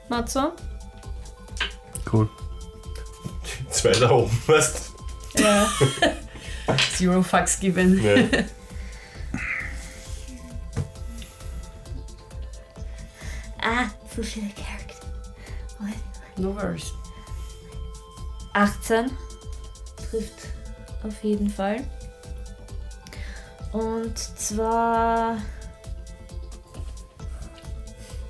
[0.09, 0.53] Matzo?
[2.13, 2.29] Cool.
[3.71, 4.93] Zwei da oben, weißt
[5.39, 5.69] Ja.
[6.97, 7.97] Zero fucks given.
[8.03, 8.03] du?
[8.03, 8.45] Ja.
[13.63, 14.89] Ah, so viele Charakter.
[16.37, 16.93] No worries.
[18.55, 19.11] 18
[20.11, 20.49] trifft
[21.03, 21.85] auf jeden Fall.
[23.73, 25.39] Und zwar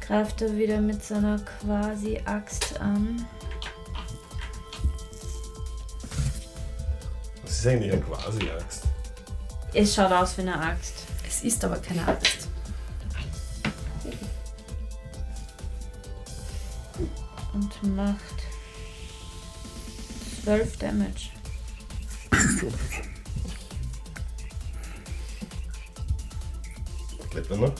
[0.00, 3.26] greift er wieder mit seiner quasi Axt an.
[7.42, 8.84] Das ist eigentlich eine Quasi-Axt.
[9.74, 10.94] Es schaut aus wie eine Axt.
[11.26, 12.37] Es ist aber keine Axt.
[17.82, 18.18] Macht
[20.44, 21.30] 12 Damage.
[27.30, 27.72] Bleibt er noch?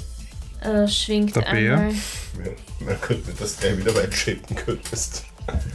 [0.60, 1.78] Äh, schwingt Der Bär.
[1.78, 1.92] einmal.
[1.92, 2.52] Ja,
[2.84, 5.24] man könnte das gleich wieder weit schicken könntest.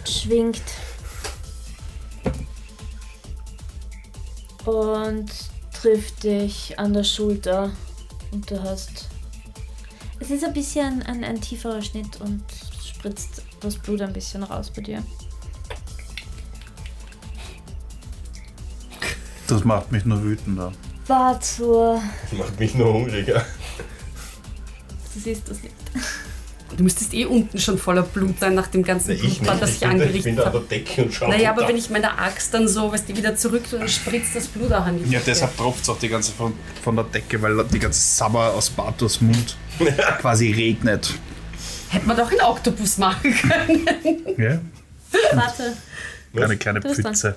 [0.08, 0.62] schwingt
[4.66, 5.32] und
[5.74, 7.72] trifft dich an der Schulter
[8.32, 9.10] und du hast
[10.20, 12.44] es ist ein bisschen ein, ein tieferer Schnitt und
[12.82, 15.04] spritzt das Blut ein bisschen raus bei dir.
[19.48, 20.72] Das macht mich nur wütender.
[21.08, 23.46] Bartur, Das macht mich nur hungriger.
[25.14, 25.76] du siehst das nicht.
[26.78, 29.70] Du müsstest eh unten schon voller Blut sein nach dem ganzen Nee, ich Blutbad, das
[29.72, 30.60] Ich ich bin, da, ich bin angerichtet da an habe.
[30.68, 31.74] der Decke und schaue Naja, aber runter.
[31.74, 34.86] wenn ich meine Axt dann so, weißt du, wieder zurück dann spritzt das Blut auch
[34.86, 37.78] an die Ja, deshalb tropft es auch die ganze von, von der Decke, weil die
[37.78, 39.56] ganze Sabber aus Bartos Mund
[40.20, 41.14] quasi regnet.
[41.94, 43.86] Hätte man doch einen Oktopus machen können.
[44.38, 44.60] Ja?
[45.34, 45.74] Warte,
[46.36, 47.14] Eine kleine Du bist dran.
[47.14, 47.36] Pfütze.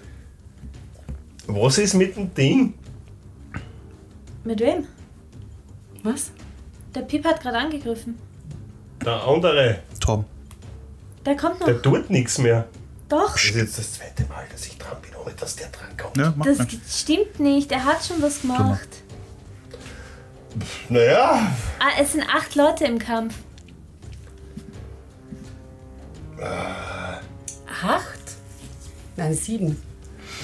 [1.46, 2.74] Was ist mit dem Ding?
[4.44, 4.86] mit wem?
[6.04, 6.30] Was?
[6.94, 8.16] Der Pip hat gerade angegriffen.
[9.04, 10.24] Der andere, Tom.
[11.24, 11.66] Der kommt noch.
[11.66, 12.66] der tut nichts mehr.
[13.08, 15.96] Doch, Das ist jetzt das zweite Mal, dass ich dran bin, ohne dass der dran
[16.00, 16.16] kommt.
[16.16, 16.66] Ja, mach das mal.
[16.88, 17.70] stimmt nicht.
[17.72, 18.88] Er hat schon was gemacht.
[20.88, 23.34] Naja, Ah, es sind acht Leute im Kampf.
[26.40, 28.36] Acht?
[29.16, 29.76] Nein, sieben.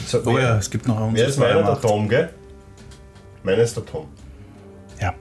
[0.06, 1.62] so, Oh ja, es gibt noch einen wer ist meiner?
[1.62, 1.80] Der.
[1.80, 2.30] Tom, gell?
[3.42, 4.08] Meiner ist der Tom.
[5.00, 5.14] Ja.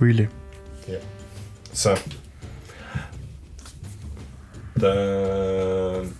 [0.00, 0.28] Really?
[0.86, 0.98] Ja.
[1.72, 1.94] So.
[4.76, 6.14] Dann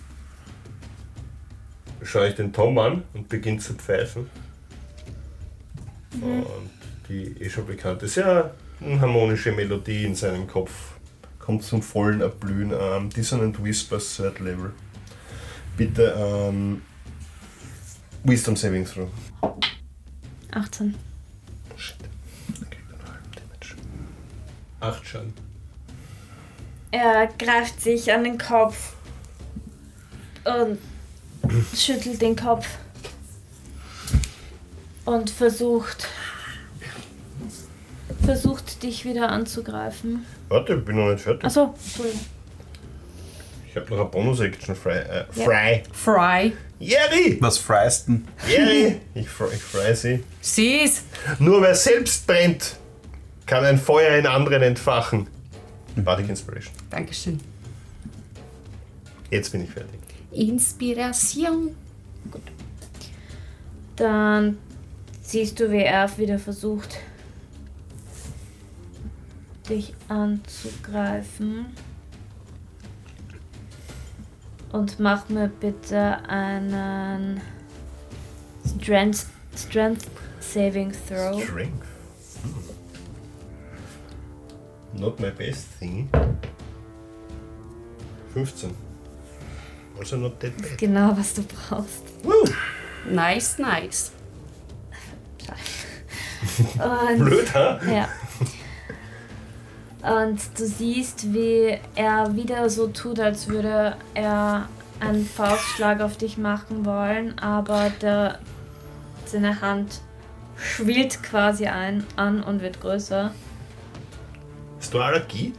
[2.03, 4.29] schaue ich den Tom an und beginne zu pfeifen.
[6.13, 6.69] Und
[7.07, 8.51] die eh schon bekannt ist ja
[8.81, 10.71] harmonische Melodie in seinem Kopf.
[11.39, 12.73] Kommt zum vollen Erblühen.
[12.77, 14.73] Ähm, Dissonant Whispers, Third Level.
[15.77, 16.81] Bitte ähm,
[18.23, 19.09] Wisdom Saving Throw.
[20.51, 20.95] 18.
[21.77, 21.95] Shit.
[22.69, 23.75] Kriegt noch halben Damage.
[24.79, 25.33] Acht Schaden.
[26.91, 28.93] Er greift sich an den Kopf
[30.43, 30.77] und
[31.75, 32.67] schüttelt den Kopf
[35.05, 36.07] und versucht
[38.23, 40.25] versucht dich wieder anzugreifen.
[40.49, 41.43] Warte, ich bin noch nicht fertig.
[41.45, 42.21] Achso, Entschuldigung.
[43.69, 44.97] Ich habe noch eine Bonus-Action frei.
[44.97, 45.83] Äh, frei.
[45.93, 46.53] Fry.
[46.79, 47.37] Jerry!
[47.39, 48.27] Was freisten?
[48.49, 48.99] Jerry!
[49.13, 50.23] Ich, fre- ich frei sie.
[50.41, 51.03] Sieh's.
[51.39, 52.75] Nur wer selbst brennt,
[53.45, 55.27] kann ein Feuer in anderen entfachen.
[55.95, 56.73] Bardic Inspiration.
[56.89, 57.39] Dankeschön.
[59.29, 59.99] Jetzt bin ich fertig.
[60.31, 61.75] Inspiration.
[63.95, 64.57] Dann
[65.21, 66.97] siehst du, wie er wieder versucht,
[69.71, 71.67] dich anzugreifen.
[74.71, 77.41] Und mach mir bitte einen
[78.79, 80.07] Strength, Strength
[80.39, 81.41] Saving Throw.
[81.41, 81.87] Strength.
[82.43, 82.53] Hm.
[85.01, 86.09] Not my best thing.
[88.33, 88.71] 15.
[89.97, 90.77] Also not that bad.
[90.77, 92.03] Genau, was du brauchst.
[92.23, 92.45] Woo!
[93.09, 94.11] Nice, nice.
[96.73, 97.79] Und Blöd, ha?
[97.85, 98.09] Ja.
[100.01, 104.67] Und du siehst, wie er wieder so tut, als würde er
[104.99, 108.39] einen Faustschlag auf dich machen wollen, aber der,
[109.25, 110.01] seine Hand
[110.57, 113.31] schwillt quasi ein, an und wird größer.
[114.79, 115.53] Hast du Allergie?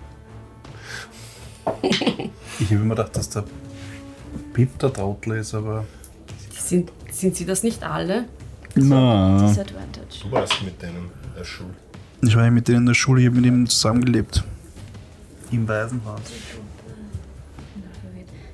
[2.59, 3.45] Ich habe immer gedacht, dass der
[4.53, 5.85] Pip der Trottel ist, aber.
[6.53, 8.27] Sind, sind sie das nicht alle?
[8.75, 9.39] Na.
[9.39, 10.21] Disadvantage.
[10.23, 11.75] Du warst mit deinem der Schule.
[12.25, 14.45] Ich war ja mit denen in der Schule, ich habe mit ihm zusammengelebt.
[15.51, 16.21] Im Waisenhaus.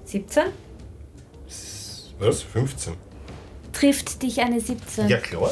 [0.07, 0.45] 17?
[2.19, 2.43] Was?
[2.43, 2.95] 15?
[3.75, 5.09] Trifft dich eine 17?
[5.09, 5.51] Ja, klar.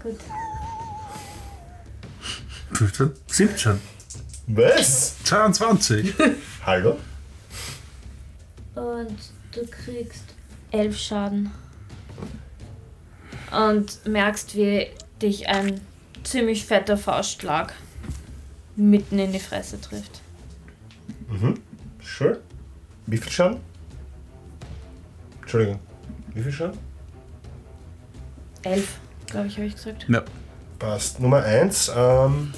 [0.00, 0.18] Gut.
[2.74, 3.10] 15?
[3.26, 3.80] 17?
[4.46, 5.16] Was?
[5.24, 6.14] 22?
[6.64, 6.98] Hallo?
[8.76, 9.18] Und
[9.52, 10.24] du kriegst
[10.70, 11.50] 11 Schaden.
[13.50, 14.86] Und merkst, wie
[15.20, 15.80] dich ein
[16.24, 17.74] ziemlich fetter Faustschlag
[18.76, 20.20] mitten in die Fresse trifft.
[21.28, 21.54] Mhm.
[22.02, 22.40] Sure.
[23.06, 23.60] Wie viel Schaden?
[25.40, 25.80] Entschuldigung.
[26.34, 26.78] Wie viel Schaden?
[28.62, 30.06] 11, glaube ich, habe ich gesagt.
[30.08, 30.22] ja.
[30.78, 31.18] Passt.
[31.18, 31.90] Nummer 1.
[31.96, 32.52] Ähm,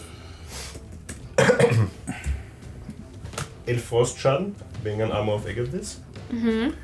[3.66, 6.00] 11 Frostschaden wegen einem Armor of Egotis.
[6.30, 6.74] Mhm.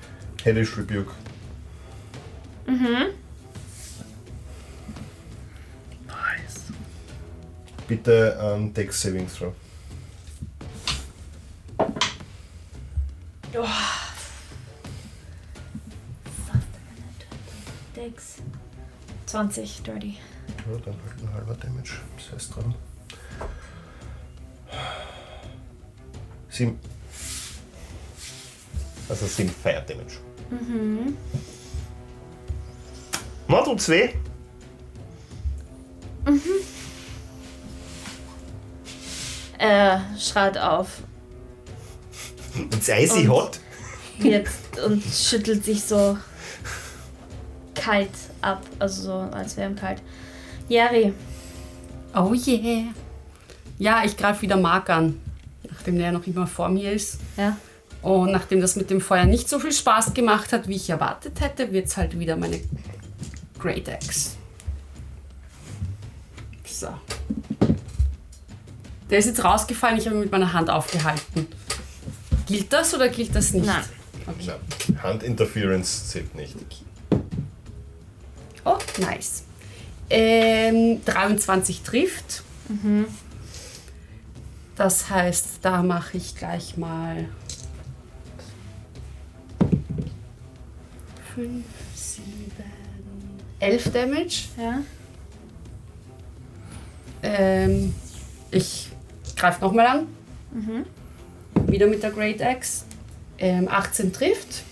[0.44, 1.12] Hellish Rebuke.
[2.66, 3.12] Nice.
[7.88, 9.52] Bitte ein Dex Saving Throw.
[17.94, 18.36] Dex.
[19.26, 20.18] 20, dirty.
[20.48, 22.00] Ja, dann halt ein halber Damage.
[22.16, 22.74] Das heißt dran.
[26.50, 26.78] 7.
[29.08, 30.18] Also 7 Fire Damage.
[30.50, 31.16] Mhm.
[33.48, 34.14] Na, tut's weh?
[39.58, 41.02] Er schreit auf.
[42.72, 43.60] It's icy Und- hot.
[44.18, 46.16] Jetzt und schüttelt sich so
[47.74, 48.08] kalt
[48.40, 48.62] ab.
[48.78, 50.00] Also so, als wäre ihm kalt.
[50.68, 51.12] Jerry.
[52.14, 52.84] Oh yeah.
[53.78, 55.20] Ja, ich greife wieder Mark an,
[55.70, 57.18] nachdem der ja noch immer vor mir ist.
[57.36, 57.58] Ja.
[58.00, 61.40] Und nachdem das mit dem Feuer nicht so viel Spaß gemacht hat, wie ich erwartet
[61.40, 62.60] hätte, wird es halt wieder meine
[63.58, 64.30] Great Axe.
[66.66, 66.88] So.
[69.10, 71.46] Der ist jetzt rausgefallen, ich habe ihn mit meiner Hand aufgehalten.
[72.46, 73.66] Gilt das oder gilt das nicht?
[73.66, 73.84] Nein.
[74.26, 74.52] Okay.
[74.88, 76.56] Nein, Hand Interference zählt nicht.
[78.64, 79.44] Oh, nice.
[80.10, 82.42] Ähm, 23 trifft.
[84.74, 87.28] Das heißt, da mache ich gleich mal
[91.34, 92.24] 5, 7,
[93.60, 94.44] 11 Damage.
[94.58, 94.80] Ja.
[97.22, 97.94] Ähm,
[98.50, 98.90] ich
[99.36, 100.06] greife nochmal an.
[101.66, 102.84] Wieder mit der Great Axe.
[103.38, 104.62] Ähm, 18 trifft.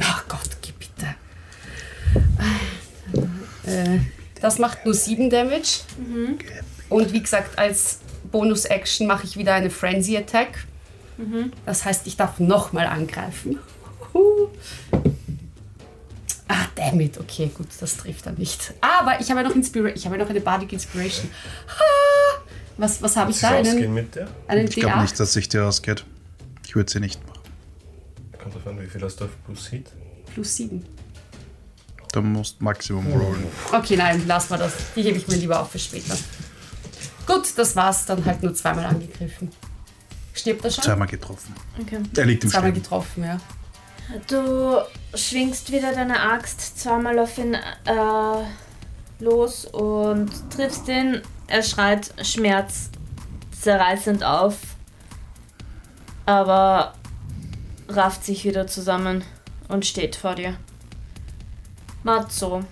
[0.00, 1.14] Ach Gott, geh bitte.
[3.66, 3.98] Äh,
[4.40, 5.80] das macht nur 7 Damage.
[6.88, 7.98] Und wie gesagt, als
[8.30, 10.64] Bonus-Action mache ich wieder eine Frenzy Attack.
[11.66, 13.58] Das heißt, ich darf nochmal angreifen.
[16.88, 17.18] Ah, damn it.
[17.18, 18.74] Okay, gut, das trifft er nicht.
[18.80, 21.30] Aber ich habe ja noch, Inspira ich habe ja noch eine Bardic Inspiration.
[22.76, 23.48] Was, was habe ich da?
[23.50, 24.28] Einen, mit der?
[24.46, 25.02] einen Ich glaube D8?
[25.02, 26.04] nicht, dass sich dir ausgeht.
[26.66, 27.40] Ich würde sie nicht machen.
[28.40, 29.90] Kommt davon, wie viel hast du auf Plus Hit?
[30.32, 30.84] Plus 7.
[32.12, 33.44] Du musst Maximum rollen.
[33.72, 34.72] Okay, nein, lass mal das.
[34.94, 36.16] Die hebe ich mir lieber auf für später.
[37.26, 38.06] Gut, das war's.
[38.06, 39.50] Dann halt nur zweimal angegriffen.
[40.32, 40.84] Stirbt er schon?
[40.84, 41.54] Zweimal getroffen.
[41.80, 41.98] Okay.
[42.16, 42.82] Er liegt im Zweimal Sterben.
[42.82, 43.40] getroffen, ja.
[44.26, 44.78] Du
[45.14, 47.60] schwingst wieder deine Axt zweimal auf ihn äh,
[49.18, 51.20] los und triffst ihn.
[51.46, 54.56] Er schreit schmerzzerreißend auf,
[56.26, 56.94] aber
[57.88, 59.24] rafft sich wieder zusammen
[59.68, 60.56] und steht vor dir.
[62.02, 62.64] Matzo.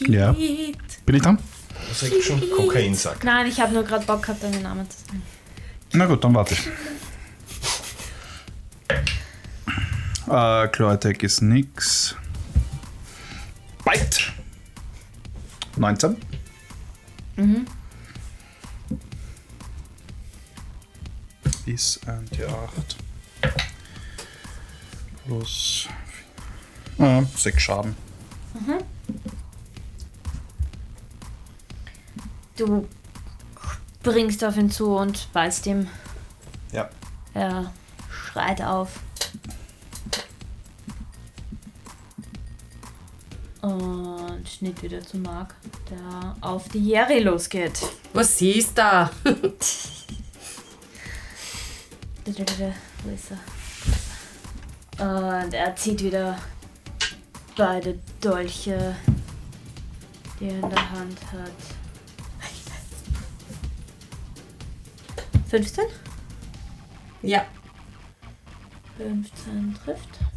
[0.00, 0.34] Ja.
[0.34, 0.76] Kit.
[1.06, 1.38] Bin ich dran?
[1.88, 2.42] Was sag ich schon?
[2.50, 3.22] Kokainsack.
[3.22, 5.22] Nein, ich habe nur gerade Bock gehabt, deinen Namen zu sagen.
[5.92, 6.68] Na gut, dann warte ich.
[10.26, 12.16] Äh, Claw Attack ist nix.
[13.84, 14.32] Bite!
[15.76, 16.16] 19.
[21.66, 22.96] Ist ein D8.
[25.26, 25.88] Plus.
[26.98, 27.96] Ah, 6 Schaden.
[32.56, 32.86] Du
[34.02, 35.88] bringst auf ihn zu und beißt ihm.
[36.72, 36.88] Ja.
[37.32, 37.72] Er
[38.10, 39.00] schreit auf.
[43.64, 45.54] Und Schnitt wieder zu Mark,
[45.90, 47.80] der auf die Jerry losgeht.
[48.12, 49.10] Was siehst da?
[49.24, 49.30] Wo
[53.10, 53.30] ist
[54.98, 55.42] er?
[55.42, 56.38] Und er zieht wieder
[57.56, 58.96] beide Dolche,
[60.38, 61.50] die er in der Hand hat.
[65.48, 65.84] 15?
[67.22, 67.46] ja.
[68.98, 70.33] 15 trifft.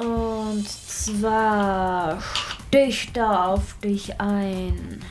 [0.00, 5.04] Und zwar sticht er auf dich ein.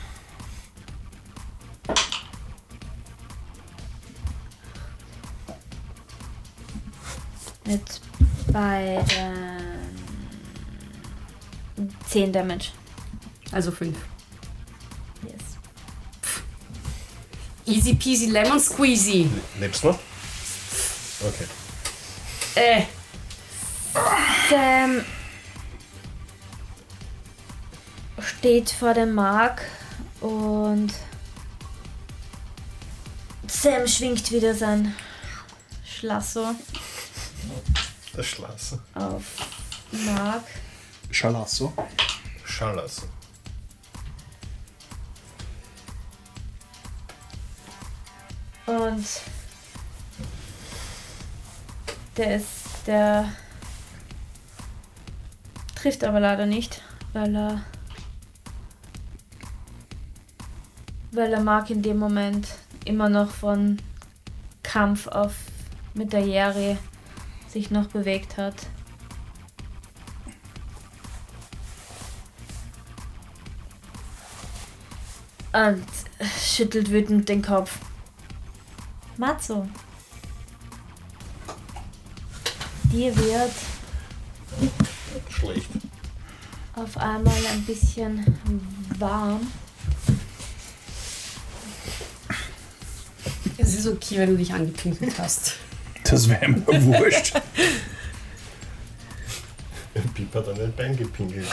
[7.66, 8.00] Mit
[8.52, 9.60] beiden
[12.08, 12.70] 10 Damage.
[13.52, 13.96] Also 5.
[15.22, 15.34] Yes.
[17.64, 19.30] Easy peasy lemon squeezy.
[19.60, 19.98] Lebst du noch?
[21.20, 21.46] Okay.
[22.56, 22.99] Äh,
[24.50, 25.04] Sam
[28.20, 29.62] steht vor dem Mark
[30.20, 30.92] und
[33.46, 34.92] Sam schwingt wieder sein
[35.84, 36.56] Schlasso.
[38.16, 38.82] Der Schlasse.
[38.94, 39.22] auf
[39.92, 40.42] Mark.
[41.12, 41.72] Schalasso.
[42.44, 43.08] Schalasse.
[48.66, 49.06] Und
[52.16, 52.48] der ist,
[52.88, 53.32] der
[55.80, 57.62] trifft aber leider nicht, weil er,
[61.12, 62.48] weil er Mark in dem Moment
[62.84, 63.78] immer noch von
[64.62, 65.34] Kampf auf
[65.94, 66.76] mit der Jerry
[67.48, 68.54] sich noch bewegt hat.
[75.52, 75.84] Und
[76.40, 77.78] schüttelt wütend den Kopf.
[79.16, 79.66] Matzo.
[82.92, 83.50] Dir wird.
[86.80, 88.24] Auf einmal ein bisschen
[88.98, 89.46] warm.
[93.58, 95.56] Es ist okay, wenn du dich angepinkelt hast.
[96.04, 97.34] Das wäre mir wurscht.
[100.14, 101.46] Piep hat an den Bein gepinkelt.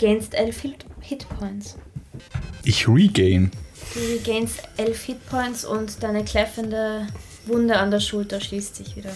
[0.00, 1.76] Regainst elf Hit Hitpoints.
[2.64, 3.50] Ich regain.
[3.94, 7.06] Du regainst elf Hitpoints und deine kläffende
[7.46, 9.12] Wunde an der Schulter schließt sich wieder.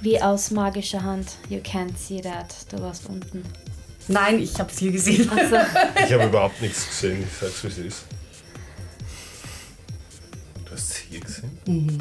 [0.00, 1.32] Wie aus magischer Hand.
[1.48, 2.54] You can't see that.
[2.70, 3.42] Du warst unten.
[4.06, 5.28] Nein, ich habe es hier gesehen.
[5.28, 5.56] Also,
[6.06, 8.04] Ich habe überhaupt nichts gesehen, ich sag's wie es ist.
[10.64, 11.58] Du hast es hier gesehen?
[11.64, 11.92] genau.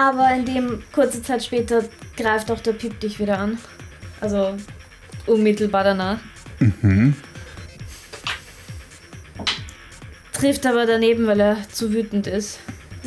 [0.00, 1.84] Aber in dem kurze Zeit später
[2.16, 3.58] greift auch der Pip dich wieder an.
[4.18, 4.56] Also
[5.26, 6.18] unmittelbar danach.
[10.32, 12.60] Trifft aber daneben, weil er zu wütend ist.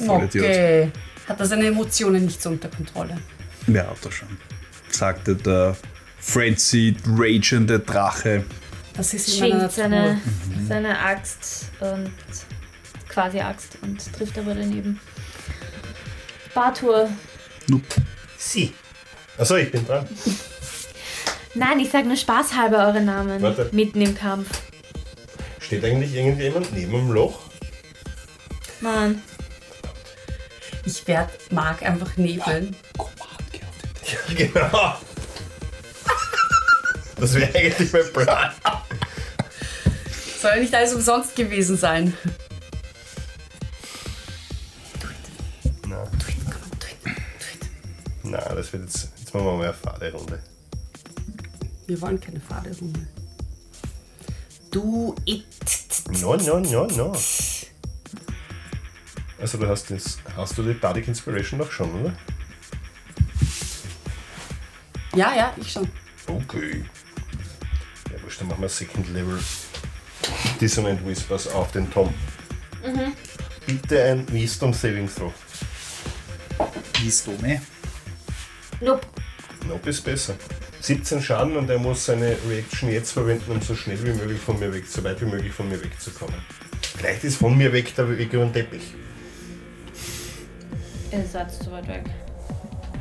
[0.06, 0.46] Voll Idiot.
[0.46, 0.92] Okay.
[1.28, 3.18] Hat er seine Emotionen nicht so unter Kontrolle?
[3.66, 4.38] Ja, hat er schon.
[4.90, 5.76] Sagte der
[6.20, 8.44] frenzied, ragende Drache.
[8.96, 10.22] Das ist Schwingt seine,
[10.68, 12.12] seine Axt und
[13.10, 15.00] quasi Axt und trifft aber daneben.
[16.54, 17.10] Bartur.
[18.38, 18.74] Sie.
[19.38, 20.08] Achso, ich bin dran.
[21.56, 23.42] Nein, ich sag nur spaßhalber eure Namen.
[23.42, 23.70] Warte.
[23.72, 24.50] Mitten im Kampf.
[25.60, 27.40] Steht eigentlich irgendjemand neben dem Loch?
[28.82, 29.22] Mann.
[30.86, 32.76] Ich werde Mark einfach nebeln.
[34.04, 34.96] Ja, genau.
[37.18, 38.52] Das wäre eigentlich mein Plan.
[40.42, 42.18] Soll ja nicht alles umsonst gewesen sein.
[48.34, 49.10] Na, das wird jetzt.
[49.18, 50.40] Jetzt machen wir mal eine Fahrerunde.
[51.86, 53.08] Wir wollen keine Fahrerunde.
[54.72, 55.46] Du it.
[56.20, 57.16] No, no, no, no.
[59.40, 62.14] Also du hast, das, hast du die Bardic Inspiration noch schon, oder?
[65.16, 65.88] Ja, ja, ich schon.
[66.26, 66.86] Okay.
[68.12, 69.38] Ja, wurscht, dann machen wir Second Level
[70.60, 72.14] Dissonant Whispers auf den Tom.
[73.68, 75.34] Bitte ein Wisdom Saving Throw.
[77.02, 77.62] Wisdome.
[78.82, 79.06] Nope.
[79.68, 80.36] Nope ist besser.
[80.82, 84.60] 17 Schaden und er muss seine Reaction jetzt verwenden, um so schnell wie möglich von
[84.60, 86.36] mir weg, so weit wie möglich von mir wegzukommen.
[86.98, 88.94] Vielleicht ist von mir weg der Weg über den Teppich.
[91.12, 92.04] Ihr seid zu weit weg.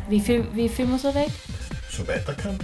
[0.09, 1.31] Wie viel, wie viel muss er weg?
[1.91, 2.59] So weiter kann.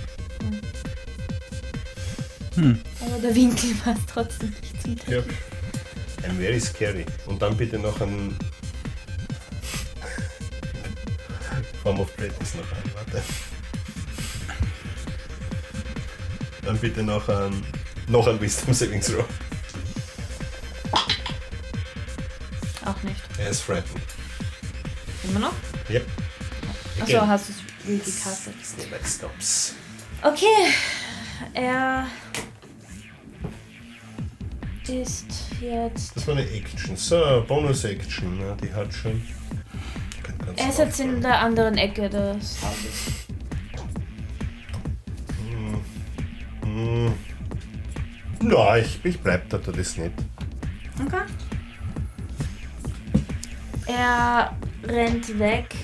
[2.56, 5.14] Aber der Winkel passt trotzdem nicht zum Teppich.
[5.14, 6.28] Ja.
[6.28, 7.06] Ein very scary.
[7.26, 8.36] Und dann bitte noch ein
[11.88, 13.22] Form of Greatness noch ein, warte.
[16.60, 17.64] Dann bitte noch ein
[18.08, 19.24] noch ein Wisdom Saving Throw.
[22.84, 23.16] Auch nicht.
[23.38, 24.02] Er ist frightened.
[25.24, 25.54] Immer noch?
[25.88, 26.06] Yep.
[27.00, 28.54] Achso, hast du es recastet.
[28.76, 29.74] Never stops.
[30.22, 30.44] Okay.
[31.54, 32.06] Er
[34.86, 35.24] ist
[35.58, 36.14] jetzt.
[36.14, 36.98] Das war eine Action.
[36.98, 38.40] So, Bonus-Action.
[38.40, 39.22] Ja, die hat schon.
[40.78, 43.26] Er ist jetzt in der anderen Ecke des Hauses.
[46.62, 47.12] Hm.
[48.42, 50.12] Na, ich, ich bleib da, das ist nicht.
[51.04, 51.22] Okay.
[53.86, 55.74] Er rennt weg.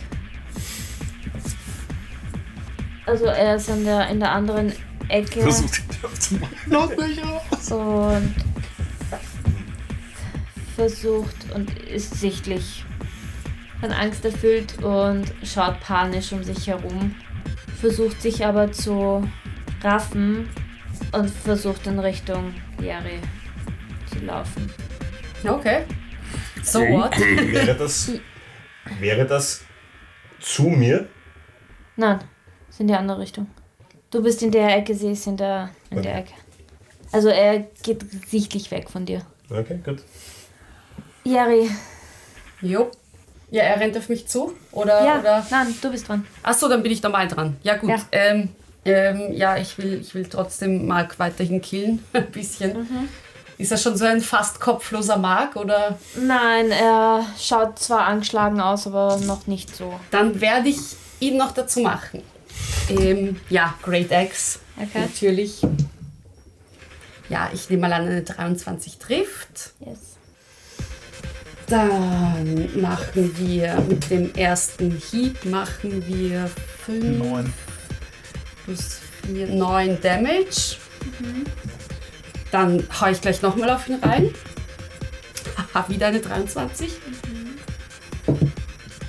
[3.06, 4.72] Also er ist in der, in der anderen
[5.08, 6.56] Ecke Versucht Tür aufzumachen.
[6.66, 7.72] Lass mich raus.
[7.72, 8.34] und
[10.76, 12.83] versucht und ist sichtlich
[13.84, 17.14] von Angst erfüllt und schaut panisch um sich herum.
[17.78, 19.28] Versucht sich aber zu
[19.82, 20.48] raffen
[21.12, 23.20] und versucht in Richtung Jerry
[24.10, 24.70] zu laufen.
[25.46, 25.82] Okay.
[26.62, 27.14] So what?
[27.18, 28.12] Wäre das,
[29.00, 29.62] wäre das
[30.40, 31.06] zu mir?
[31.96, 32.20] Nein,
[32.70, 33.48] ist in die andere Richtung.
[34.10, 36.20] Du bist in der Ecke, sie ist in der, in der.
[36.20, 36.32] Ecke.
[37.12, 39.20] Also er geht sichtlich weg von dir.
[39.50, 40.02] Okay, gut.
[41.24, 41.68] Jerry,
[42.62, 42.90] Jo.
[43.54, 44.52] Ja, er rennt auf mich zu?
[44.72, 45.04] Oder?
[45.04, 45.46] ja, oder?
[45.48, 46.26] nein, du bist dran.
[46.42, 47.56] Achso, dann bin ich normal dran.
[47.62, 47.88] Ja, gut.
[47.88, 47.98] Ja.
[48.10, 48.48] Ähm,
[48.84, 52.04] ähm, ja, ich will, ich will trotzdem Mark weiterhin killen.
[52.12, 52.76] Ein bisschen.
[52.76, 53.08] Mhm.
[53.56, 55.54] Ist er schon so ein fast kopfloser Mark?
[55.54, 55.96] Oder?
[56.16, 60.00] Nein, er schaut zwar angeschlagen aus, aber noch nicht so.
[60.10, 60.80] Dann werde ich
[61.20, 62.24] ihn noch dazu machen.
[62.88, 64.58] Ähm, ja, Great Axe.
[64.76, 65.02] Okay.
[65.02, 65.62] Natürlich.
[67.28, 69.74] Ja, ich nehme mal an, eine 23 trifft.
[69.78, 70.13] Yes.
[71.66, 76.50] Dann machen wir mit dem ersten Hieb machen wir
[76.84, 77.52] 5 Neun.
[78.64, 80.76] plus 4, 9 Damage.
[82.50, 84.30] Dann hau ich gleich nochmal auf ihn rein.
[85.74, 86.92] Haha, wieder eine 23.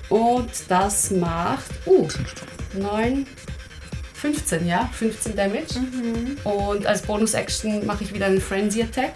[0.10, 2.07] Und das macht uh,
[2.73, 3.26] 9,
[4.14, 5.76] 15, ja, 15 Damage.
[6.44, 9.14] Und als Bonus-Action mache ich wieder einen Frenzy-Attack.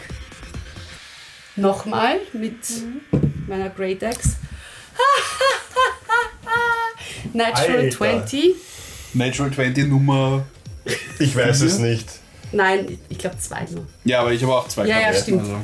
[1.56, 2.58] Nochmal mit
[3.50, 4.30] meiner Great Axe.
[7.34, 7.98] Natural Alter.
[7.98, 8.56] 20.
[9.14, 10.46] Natural 20 Nummer.
[11.20, 12.08] Ich weiß es nicht.
[12.52, 13.86] Nein, ich glaube zwei nur.
[14.06, 15.42] Ja, aber ich habe auch zwei Ja, ja, stimmt.
[15.42, 15.58] Also.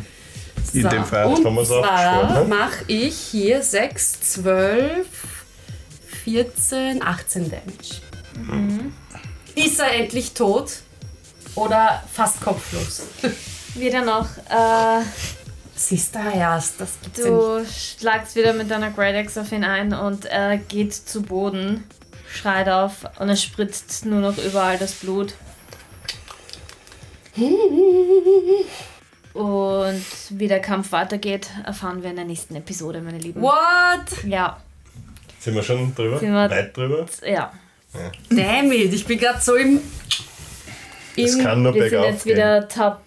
[0.73, 5.07] In So, dem Fall Und kann man's auch sparen, mache ich hier 6, 12,
[6.25, 8.91] 14, 18 Damage.
[9.55, 10.71] Ist er endlich tot?
[11.55, 13.03] Oder fast kopflos?
[13.75, 14.27] Wieder noch.
[14.49, 15.01] Äh,
[15.77, 16.73] Siehst du, ja, das
[17.03, 17.33] gibt's ja nicht.
[17.33, 17.65] du
[17.99, 21.83] schlagst wieder mit deiner Great Axe auf ihn ein und er geht zu Boden,
[22.31, 25.33] schreit auf und es spritzt nur noch überall das Blut.
[29.33, 33.41] Und wie der Kampf weitergeht, erfahren wir in der nächsten Episode, meine Lieben.
[33.41, 34.23] What?
[34.25, 34.57] Ja,
[35.41, 36.19] Sind wir schon drüber?
[36.19, 37.05] Sind wir- Weit drüber?
[37.25, 37.51] ja.
[38.29, 39.79] Damn it, ich bin gerade so im.
[41.17, 42.35] Es im kann nur Wir sind bergauf jetzt gehen.
[42.35, 42.99] wieder top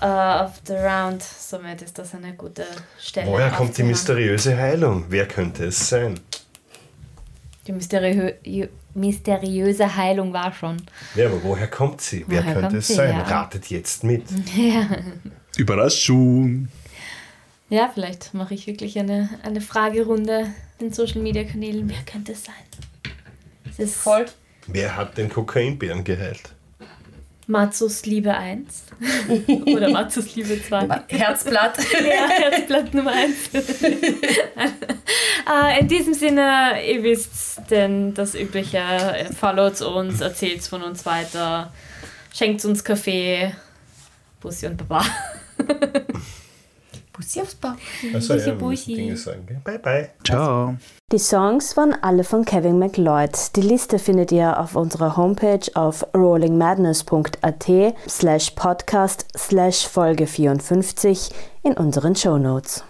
[0.00, 1.22] äh, of the round.
[1.22, 2.64] Somit ist das eine gute
[2.98, 3.30] Stelle.
[3.30, 5.04] Woher kommt die mysteriöse Heilung?
[5.08, 6.18] Wer könnte es sein?
[7.66, 8.34] Die mysteriö
[8.94, 10.78] mysteriöse Heilung war schon.
[11.14, 12.24] Ja, aber woher kommt sie?
[12.26, 13.10] Wer Woher könnte kommt es sie, sein?
[13.16, 13.22] ja.
[13.22, 14.24] Ratet jetzt mit.
[14.56, 14.86] Ja.
[15.56, 16.68] Überraschung.
[17.68, 20.46] Ja, vielleicht mache ich wirklich eine, eine Fragerunde
[20.80, 21.88] in Social Media Kanälen.
[21.88, 22.54] Wer könnte es sein?
[23.68, 24.26] Es ist Voll.
[24.66, 26.52] Wer hat den Kokainbären geheilt?
[27.50, 28.84] Matsus Liebe 1
[29.66, 30.88] oder Matsus Liebe 2.
[31.08, 31.76] Herzblatt.
[31.92, 33.50] Ja, Herzblatt Nummer 1.
[33.54, 33.60] äh,
[35.80, 38.78] in diesem Sinne, ihr wisst denn das Übliche.
[38.78, 41.72] Ihr Followt uns, erzählt von uns weiter,
[42.32, 43.52] schenkt uns Kaffee.
[44.40, 45.04] Bussi und Baba.
[47.12, 47.74] Bussi aufs Bauch.
[48.14, 48.94] Also, Bussi, ja, Bussi.
[48.94, 49.60] Dinge sagen.
[49.64, 50.10] Bye, bye.
[50.24, 50.76] Ciao.
[51.12, 53.56] Die Songs waren alle von Kevin MacLeod.
[53.56, 61.30] Die Liste findet ihr auf unserer Homepage auf rollingmadness.at slash podcast slash Folge 54
[61.64, 62.84] in unseren Shownotes.